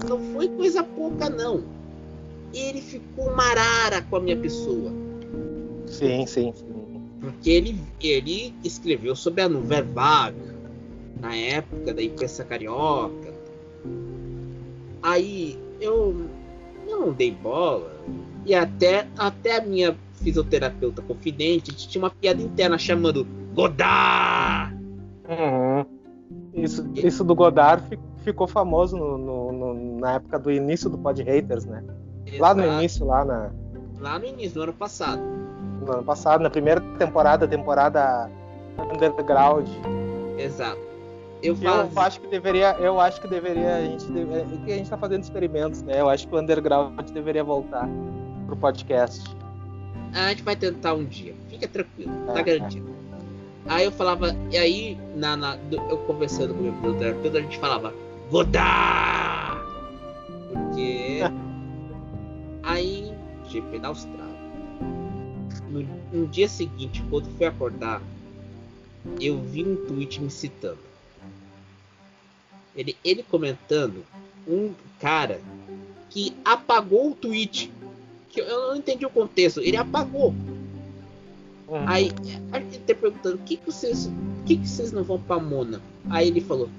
[0.08, 1.64] Não foi coisa pouca, não.
[2.54, 4.92] Ele ficou marara com a minha pessoa.
[5.86, 6.54] Sim, sim.
[7.20, 10.38] Porque ele, ele escreveu sobre a Nouvelle Vague
[11.20, 13.34] na época da imprensa carioca.
[15.02, 16.30] Aí eu
[16.88, 17.92] não dei bola.
[18.46, 24.78] E até, até a minha fisioterapeuta confidente tinha uma piada interna chamando Godard!
[25.28, 25.86] Uhum.
[26.54, 31.22] Isso, isso do Godard ficou famoso no, no, no, na época do início do Pod
[31.22, 31.84] Haters, né?
[32.26, 32.42] Exato.
[32.42, 33.52] Lá no início, lá na.
[34.00, 35.22] Lá no início, no ano passado.
[35.82, 38.30] No ano passado, na primeira temporada, temporada
[38.94, 39.68] underground.
[40.38, 40.90] Exato.
[41.42, 41.96] Eu, faz...
[41.96, 44.98] eu acho que deveria, eu acho que deveria a gente, deve, é, a gente tá
[44.98, 46.02] fazendo experimentos, né?
[46.02, 47.88] Eu acho que o underground deveria voltar
[48.46, 49.24] pro podcast.
[50.14, 51.34] A gente vai tentar um dia.
[51.48, 52.90] Fica tranquilo, tá é, garantido.
[52.90, 53.74] É.
[53.74, 57.58] Aí eu falava, e aí, na, na, eu conversando com o meu terapeuta, a gente
[57.58, 57.94] falava,
[58.30, 59.62] Godard!
[60.52, 61.22] Porque.
[62.64, 63.14] aí,
[63.48, 64.29] GP da Austrália.
[65.70, 68.02] No, no dia seguinte, quando fui acordar,
[69.20, 70.80] eu vi um tweet me citando.
[72.76, 74.06] Ele, ele comentando
[74.48, 75.42] um cara
[76.10, 77.72] que apagou o tweet
[78.30, 79.60] que eu não entendi o contexto.
[79.60, 80.34] Ele apagou.
[81.68, 81.88] Uhum.
[81.88, 82.12] Aí
[82.52, 84.10] a gente tá perguntando: o que, que vocês,
[84.46, 85.84] que, que vocês não vão para Mônaco?
[86.10, 86.70] Aí ele falou: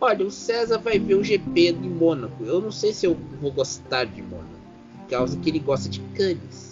[0.00, 2.44] Olha, o César vai ver o GP de Mônaco.
[2.44, 4.50] Eu não sei se eu vou gostar de Mônaco,
[4.98, 6.65] por causa que ele gosta de canes.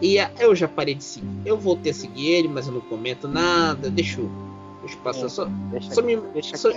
[0.00, 1.28] E eu já parei de seguir.
[1.44, 3.90] Eu voltei a seguir ele, mas eu não comento nada.
[3.90, 4.30] Deixa eu,
[4.80, 5.26] deixa eu passar.
[5.26, 6.70] É, só, deixa, só me, deixa só,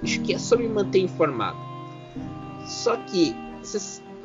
[0.00, 1.58] deixa, só me manter informado.
[2.66, 3.34] Só que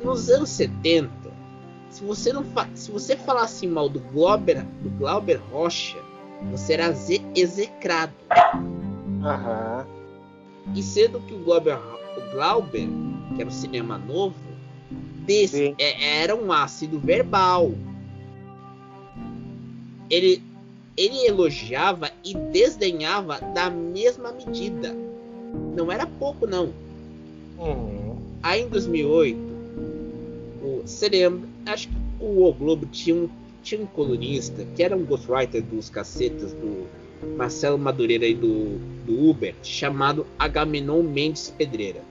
[0.04, 1.10] nos anos 70,
[1.90, 2.44] se você não
[2.74, 5.98] se você falasse mal do Glauber, do Glauber Rocha,
[6.50, 6.94] você era
[7.34, 8.12] execrado.
[8.54, 9.84] Uhum.
[10.74, 12.88] E sendo que o Glauber, o Glauber
[13.34, 14.36] que era o cinema novo,
[15.24, 17.72] desse, é, era um ácido verbal.
[20.12, 20.42] Ele,
[20.94, 24.94] ele elogiava e desdenhava da mesma medida.
[25.74, 26.70] Não era pouco, não.
[27.58, 28.18] Uhum.
[28.42, 29.38] Aí em 2008,
[30.62, 33.28] o, você lembra, acho que o O Globo tinha um,
[33.62, 36.86] tinha um colunista que era um ghostwriter dos cacetas do
[37.38, 42.02] Marcelo Madureira e do, do Uber, chamado Agamenon Mendes Pedreira.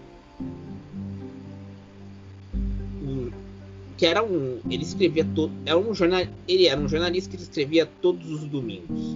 [4.02, 7.88] Que era um, ele escrevia todo, era um jornal, ele era um jornalista que escrevia
[8.02, 9.16] todos os domingos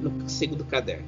[0.00, 1.04] no segundo caderno.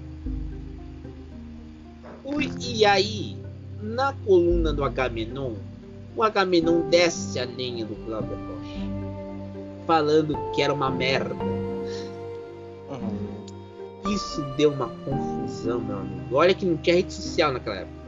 [2.61, 3.35] E aí,
[3.81, 5.55] na coluna do Agamenon,
[6.15, 11.35] o Agamenon desce a lenha do Glauber Rocha, falando que era uma merda.
[12.91, 14.13] Uhum.
[14.13, 16.37] Isso deu uma confusão, meu amigo.
[16.37, 18.05] Olha que não tinha rede social naquela época.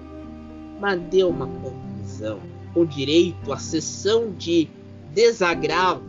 [0.78, 2.38] Mas deu uma confusão.
[2.74, 4.68] Com direito à sessão de
[5.16, 6.02] desagravo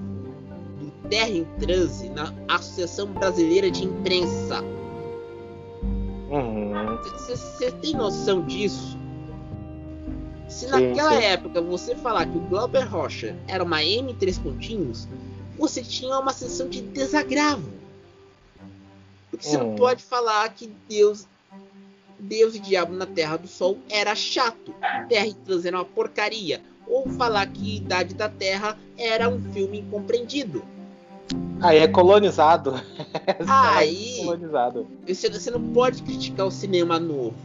[0.79, 4.61] do Terra em Transe na Associação Brasileira de Imprensa.
[7.17, 7.79] Você uhum.
[7.79, 8.97] tem noção disso?
[10.49, 11.23] Se naquela sim.
[11.23, 15.07] época você falar que o Glauber Rocha era uma M3 pontinhos,
[15.57, 17.71] você tinha uma sessão de desagravo.
[19.31, 19.75] Porque você não uhum.
[19.75, 21.25] pode falar que Deus
[22.19, 24.73] Deus e Diabo na Terra do Sol era chato.
[25.07, 29.79] Terra em Transe era uma porcaria ou falar que Idade da Terra era um filme
[29.79, 30.63] incompreendido.
[31.61, 32.75] Aí é colonizado.
[33.47, 34.19] Aí.
[34.21, 34.87] é colonizado.
[35.07, 37.35] Você, você, não pode criticar o cinema novo.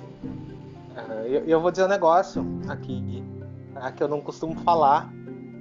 [1.26, 3.24] Eu, eu, vou dizer um negócio aqui,
[3.74, 3.90] tá?
[3.90, 5.10] que eu não costumo falar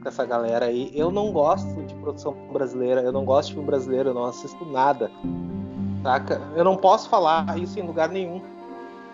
[0.01, 0.91] com essa galera aí.
[0.93, 4.65] Eu não gosto de produção brasileira, eu não gosto de filme brasileiro, eu não assisto
[4.65, 5.09] nada.
[6.03, 6.41] Saca?
[6.55, 8.41] Eu não posso falar isso em lugar nenhum.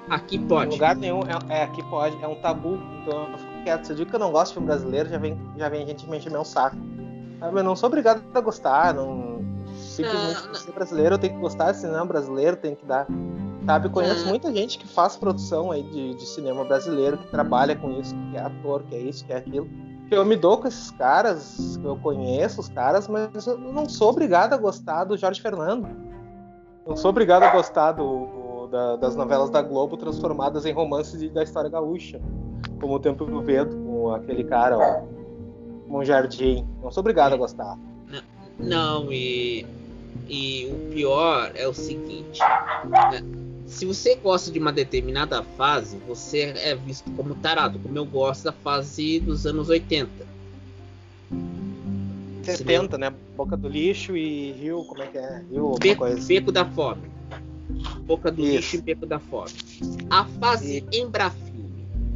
[0.09, 0.69] Aqui pode.
[0.69, 2.79] Em lugar nenhum, é, é aqui pode, é um tabu.
[3.01, 3.85] Então eu fico quieto.
[3.85, 6.09] Se eu digo que eu não gosto de filme brasileiro, já vem, já vem gente
[6.09, 6.77] me encher meu saco.
[7.41, 9.37] Eu não sou obrigado a gostar, não.
[9.75, 10.55] Simplesmente não, não.
[10.55, 13.05] ser brasileiro, eu tenho que gostar de cinema brasileiro, tem que dar.
[13.65, 14.29] Sabe, conheço não.
[14.29, 18.37] muita gente que faz produção aí de, de cinema brasileiro, que trabalha com isso, que
[18.37, 19.69] é ator, que é isso, que é aquilo.
[20.09, 24.53] Eu me dou com esses caras, eu conheço os caras, mas eu não sou obrigado
[24.53, 25.85] a gostar do Jorge Fernando.
[26.87, 31.43] Não sou obrigado a gostar do, da, das novelas da Globo transformadas em romances da
[31.43, 32.21] história gaúcha,
[32.79, 35.03] como o Tempo do Vento, com aquele cara, ó,
[35.89, 36.65] um jardim.
[36.81, 37.77] Não sou obrigado a gostar.
[38.07, 39.65] Não, não e,
[40.27, 42.39] e o pior é o seguinte:
[42.89, 43.23] né?
[43.65, 48.45] se você gosta de uma determinada fase, você é visto como tarado, como eu gosto
[48.45, 50.37] da fase dos anos 80.
[52.43, 53.13] 70, né?
[53.35, 55.43] Boca do lixo e Rio, como é que é?
[55.51, 56.25] Rio, Beco, coisa.
[56.25, 57.01] Beco da Fome.
[58.05, 58.51] Boca do Isso.
[58.55, 59.51] lixo e beco da fome.
[60.09, 60.87] A fase Isso.
[60.93, 61.46] Embrafilme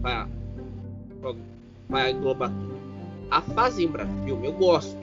[0.02, 0.28] vai,
[1.90, 2.82] vai englobar tudo.
[3.30, 4.98] A fase Embrafilme eu gosto.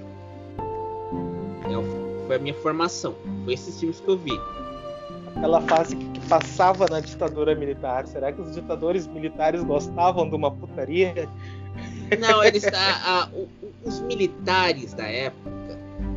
[1.64, 3.14] É, foi a minha formação.
[3.44, 4.38] Foi esses filmes que eu vi.
[5.36, 8.06] Aquela fase que passava na ditadura militar.
[8.06, 11.28] Será que os ditadores militares gostavam de uma putaria?
[12.18, 13.28] Não, eles, a, a,
[13.84, 15.58] os militares da época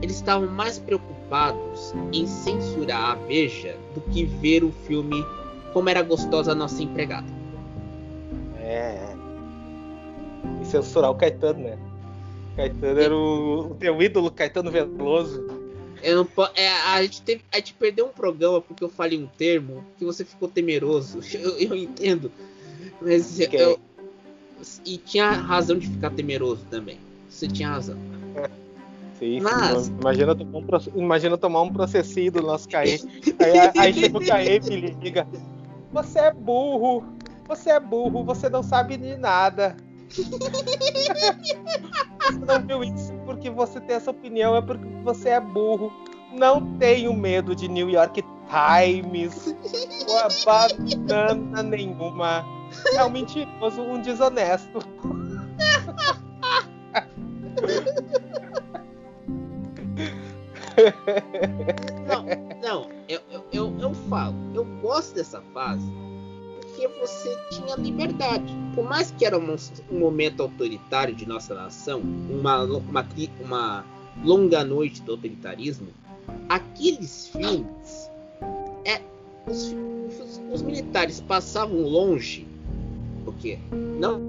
[0.02, 5.24] eles estavam mais preocupados em censurar a Veja do que ver o filme
[5.74, 7.41] Como Era Gostosa a Nossa Empregada.
[10.72, 11.78] Censurar o Caetano, né?
[12.56, 15.46] Caetano era o, o teu ídolo, Caetano Veloso.
[16.04, 16.44] Eu não po...
[16.56, 20.06] é, a, gente teve, a gente perdeu um programa porque eu falei um termo que
[20.06, 21.20] você ficou temeroso.
[21.34, 22.32] Eu, eu entendo.
[23.00, 23.62] Mas okay.
[23.62, 23.80] eu.
[24.86, 27.00] E tinha razão de ficar temeroso também.
[27.30, 27.98] Você tinha razão.
[29.18, 29.88] Sim, Mas...
[29.88, 30.66] imagina, tomar um,
[30.96, 33.00] imagina tomar um processinho do nosso Caê.
[33.40, 35.28] aí, aí chega o Caê e liga.
[35.92, 37.04] Você é burro,
[37.48, 39.78] você é burro, você não sabe de nada.
[42.22, 45.92] Você não viu isso porque você tem essa opinião, é porque você é burro.
[46.34, 49.56] Não tenho medo de New York Times
[50.08, 52.46] ou a banana nenhuma.
[52.94, 54.80] É um mentiroso, um desonesto.
[62.08, 62.26] Não,
[62.62, 65.92] não, eu, eu, eu, eu falo, eu gosto dessa fase
[66.82, 68.54] porque você tinha liberdade.
[68.74, 69.58] Por mais que era um,
[69.92, 73.06] momento autoritário de nossa nação, uma, uma,
[73.40, 73.86] uma
[74.24, 75.88] longa noite do autoritarismo,
[76.50, 78.10] aqueles filmes,
[78.86, 79.02] é,
[79.48, 79.76] os,
[80.20, 82.48] os, os militares passavam longe,
[83.26, 84.20] porque não,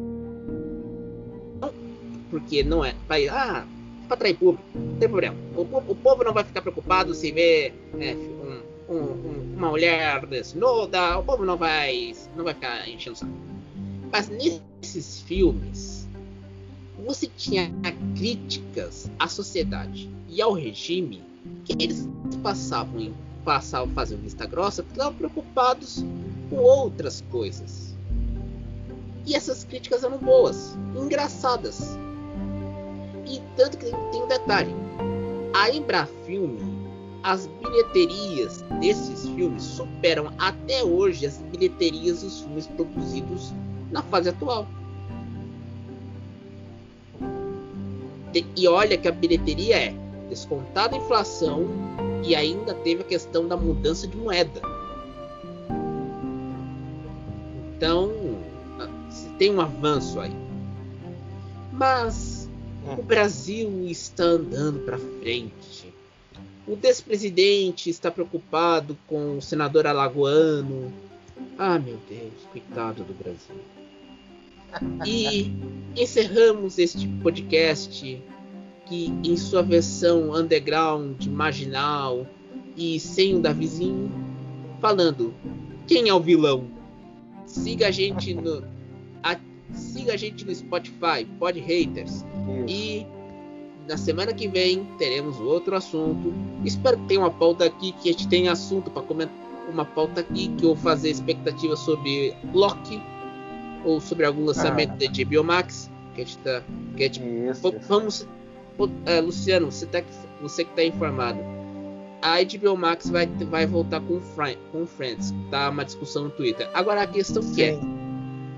[1.60, 1.72] não
[2.30, 2.94] porque não é,
[3.30, 3.64] ah,
[4.08, 5.36] para atrair público, não tem problema.
[5.54, 8.16] O, o, povo não vai ficar preocupado se vê é,
[8.92, 13.32] um, um, uma mulher desnuda, o povo não vai, não vai ficar enchendo o saco.
[14.10, 16.08] Mas nesses filmes,
[17.04, 17.72] você tinha
[18.16, 21.22] críticas à sociedade e ao regime
[21.64, 22.08] que eles
[22.42, 23.14] passavam em
[23.44, 26.04] passavam fazendo vista grossa porque estavam preocupados
[26.48, 27.96] com outras coisas.
[29.26, 31.98] E essas críticas eram boas, engraçadas.
[33.26, 34.72] E tanto que tem um detalhe:
[35.54, 36.71] a Embrafilme,
[37.22, 43.52] as bilheterias desses filmes superam até hoje as bilheterias dos filmes produzidos
[43.90, 44.66] na fase atual.
[48.56, 49.94] E olha que a bilheteria é
[50.28, 51.66] descontada a inflação
[52.24, 54.62] e ainda teve a questão da mudança de moeda.
[57.76, 58.10] Então,
[59.38, 60.32] tem um avanço aí.
[61.72, 62.48] Mas
[62.86, 63.04] o hum.
[63.04, 65.81] Brasil está andando para frente.
[66.66, 70.92] O despresidente está preocupado com o senador alagoano.
[71.58, 73.56] Ah, meu Deus, coitado do Brasil.
[75.04, 75.52] E
[76.00, 78.22] encerramos este podcast
[78.86, 82.26] que, em sua versão underground, marginal
[82.76, 84.10] e sem o Davizinho,
[84.80, 85.34] falando
[85.86, 86.66] quem é o vilão.
[87.44, 88.64] Siga a gente no
[89.22, 89.38] a,
[89.74, 92.24] siga a gente no Spotify, Pod Haters.
[92.68, 93.06] E
[93.88, 96.32] na semana que vem teremos outro assunto.
[96.64, 99.42] Espero que tenha uma pauta aqui, que a gente tenha assunto para comentar.
[99.68, 103.00] Uma pauta aqui que eu vou fazer expectativa sobre Loki
[103.84, 104.96] ou sobre algum lançamento ah.
[104.96, 105.90] de HBO Max.
[106.14, 106.62] Que a gente tá.
[106.96, 107.22] Que a gente,
[107.86, 108.26] vamos.
[109.06, 110.02] É, Luciano, você, tá,
[110.40, 111.38] você que está informado.
[112.20, 114.20] A HBO Max vai, vai voltar com,
[114.72, 115.32] com Friends.
[115.50, 116.68] Tá uma discussão no Twitter.
[116.74, 117.54] Agora a questão Sim.
[117.54, 117.78] que é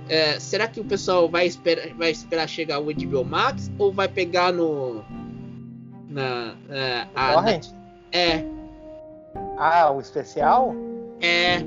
[0.09, 4.09] é, será que o pessoal vai esperar, vai esperar chegar o HBO Max ou vai
[4.09, 5.03] pegar no.
[6.09, 6.55] Na.
[6.69, 7.69] É, a, Torrent?
[7.69, 8.45] Na, é.
[9.57, 10.75] Ah, o especial?
[11.21, 11.59] É.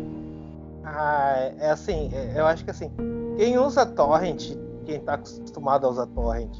[0.83, 2.91] Ah, é assim, é, eu acho que assim,
[3.35, 6.57] quem usa Torrent, quem tá acostumado a usar Torrent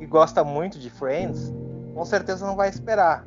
[0.00, 1.52] e gosta muito de Friends,
[1.94, 3.26] com certeza não vai esperar.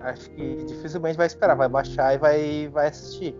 [0.00, 3.34] Acho que dificilmente vai esperar, vai baixar e vai, vai assistir.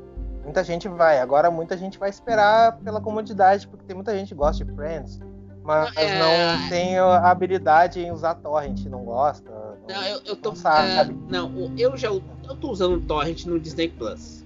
[0.49, 1.18] Muita gente vai.
[1.20, 5.20] Agora muita gente vai esperar pela comodidade, porque tem muita gente que gosta de Friends,
[5.62, 6.18] mas é...
[6.18, 9.51] não tem a habilidade em usar torrent, não gosta.
[9.86, 10.49] Não, não eu, eu tô.
[10.49, 11.12] Não, sabe.
[11.12, 12.22] É, não, eu já eu
[12.59, 14.42] tô usando torrent no Disney Plus.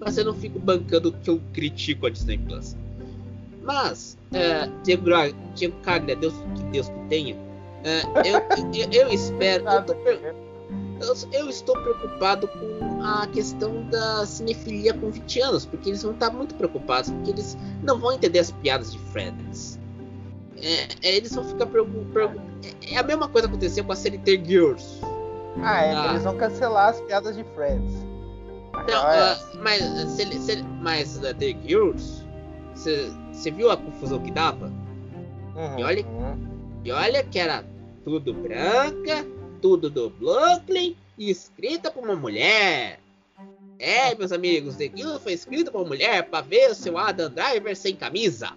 [0.00, 2.74] Mas eu não fico bancando que eu critico a Disney Plus.
[3.62, 5.04] Mas, é, Diego,
[5.54, 7.36] Diego Caglia, Deus, que Deus que tenha.
[7.84, 8.38] É, eu,
[8.72, 9.68] eu, eu, espero.
[9.68, 9.94] Eu tô,
[11.02, 16.12] eu, eu, estou preocupado com a questão da cinefilia com 20 anos, porque eles vão
[16.12, 19.78] estar muito preocupados, porque eles não vão entender as piadas de Friends.
[20.56, 22.40] É, é, eles vão ficar preocupados.
[22.82, 25.00] É, é a mesma coisa que aconteceu com a série The Girls.
[25.60, 26.06] Ah, é, ah.
[26.10, 27.92] eles vão cancelar as piadas de Friends.
[28.72, 32.24] Não, uh, mas, se, se, mas uh, The Girls,
[32.74, 34.72] você viu a confusão que dava?
[35.54, 36.06] Uhum, e, olha,
[36.84, 37.64] e olha que era
[38.04, 39.26] tudo branca,
[39.62, 42.98] tudo do Brooklyn e escrita por uma mulher.
[43.78, 47.30] É, meus amigos, The Guild foi escrito por uma mulher para ver o seu Adam
[47.30, 48.50] Driver sem camisa.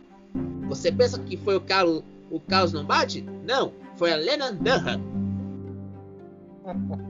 [0.68, 3.22] Você pensa que foi o Carlos, o Carlos Lombardi?
[3.22, 5.02] Não, foi a Lena Dunham.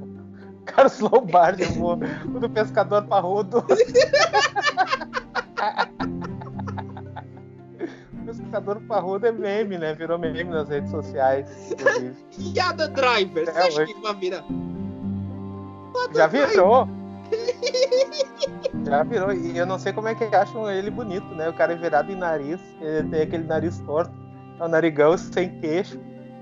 [0.65, 3.65] Carlos Lombardi, o do pescador parrudo.
[8.41, 9.93] pescador parrudo é meme, né?
[9.93, 11.47] Virou meme nas redes sociais.
[12.61, 13.45] Adam Driver?
[13.45, 14.43] Você acha que vai virar?
[16.13, 16.88] Já virou.
[18.86, 19.33] Já virou.
[19.33, 21.49] E eu não sei como é que acham ele bonito, né?
[21.49, 24.13] O cara é virado em nariz, ele tem aquele nariz torto,
[24.59, 25.97] é um narigão sem queixo.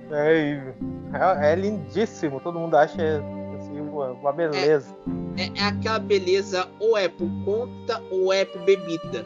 [0.09, 0.75] Né?
[1.13, 3.23] É, é, lindíssimo, todo mundo acha
[3.55, 4.93] assim, uma, uma beleza.
[5.37, 9.25] É, é, é, aquela beleza ou é por conta ou é por bebida.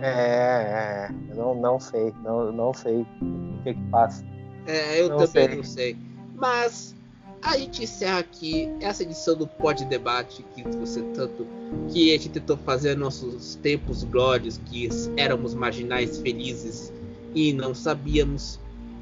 [0.00, 1.14] É, é.
[1.30, 4.24] Eu não, não sei, não, não sei o que, que passa.
[4.66, 5.56] É, eu não também sei.
[5.56, 5.96] não sei.
[6.34, 6.94] Mas
[7.42, 11.46] a gente encerra aqui essa edição do Pod Debate que você tanto
[11.88, 16.92] que a gente tentou fazer nossos tempos glórios que éramos marginais felizes
[17.34, 18.58] e não sabíamos.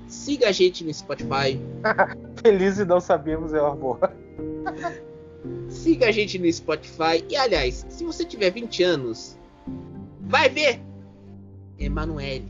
[0.07, 1.61] Siga a gente no Spotify.
[2.43, 4.13] Feliz e não sabíamos é uma boa.
[5.69, 7.25] Siga a gente no Spotify.
[7.29, 9.37] E aliás, se você tiver 20 anos,
[10.21, 10.81] vai ver
[11.79, 12.49] Emanuele,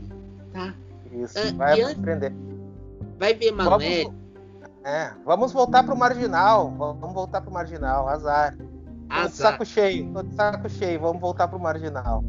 [0.53, 0.73] tá?
[1.11, 2.33] Isso, uh, vai aprender.
[3.19, 4.03] Vai ver Emanuele.
[4.05, 4.17] Vamos,
[4.83, 6.71] é, vamos voltar pro marginal.
[6.77, 8.57] Vamos voltar pro marginal, azar.
[9.09, 9.23] Azar.
[9.23, 12.23] Tô de saco cheio, tô de saco cheio, vamos voltar pro marginal.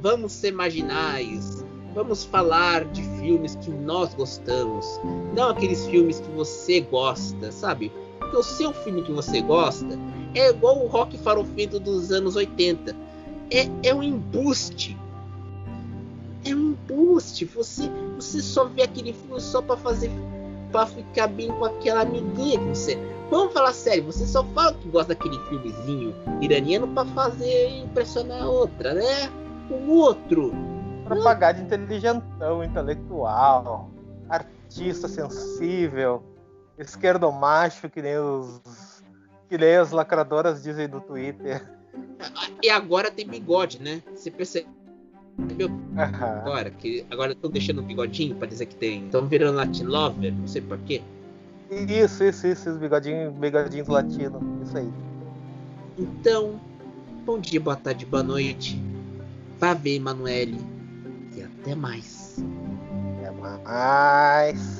[0.00, 1.64] Vamos ser marginais.
[1.94, 4.86] Vamos falar de filmes que nós gostamos.
[5.34, 7.92] Não aqueles filmes que você gosta, sabe?
[8.18, 9.98] Porque o seu filme que você gosta
[10.34, 12.94] é igual o rock farofento dos anos 80.
[13.50, 14.97] É, é um embuste
[16.52, 17.44] é um boost.
[17.46, 20.10] Você, você só vê aquele filme só para fazer.
[20.70, 22.98] para ficar bem com aquela amiguinha que você.
[23.30, 28.48] Vamos falar sério, você só fala que gosta daquele filmezinho iraniano para fazer impressionar a
[28.48, 29.30] outra, né?
[29.70, 30.52] O outro.
[31.04, 33.90] Pra pagar de inteligentão, intelectual,
[34.28, 36.22] artista sensível,
[36.78, 39.02] esquerdomacho, que nem os.
[39.48, 41.66] que nem as lacradoras dizem no Twitter.
[42.62, 44.02] E agora tem bigode, né?
[44.14, 44.68] Você percebe
[45.38, 49.04] meu, agora, que agora estão deixando o bigodinho para dizer que tem.
[49.04, 51.00] Estão virando Latin Lover, não sei porquê.
[51.70, 54.90] Isso, isso, isso, os bigodinhos, bigodinhos latinos, isso aí.
[55.98, 56.58] Então,
[57.24, 58.82] bom dia, boa tarde, boa noite.
[59.60, 60.58] Vá ver, Emanuele.
[61.36, 62.42] E até mais.
[63.18, 64.77] Até mais.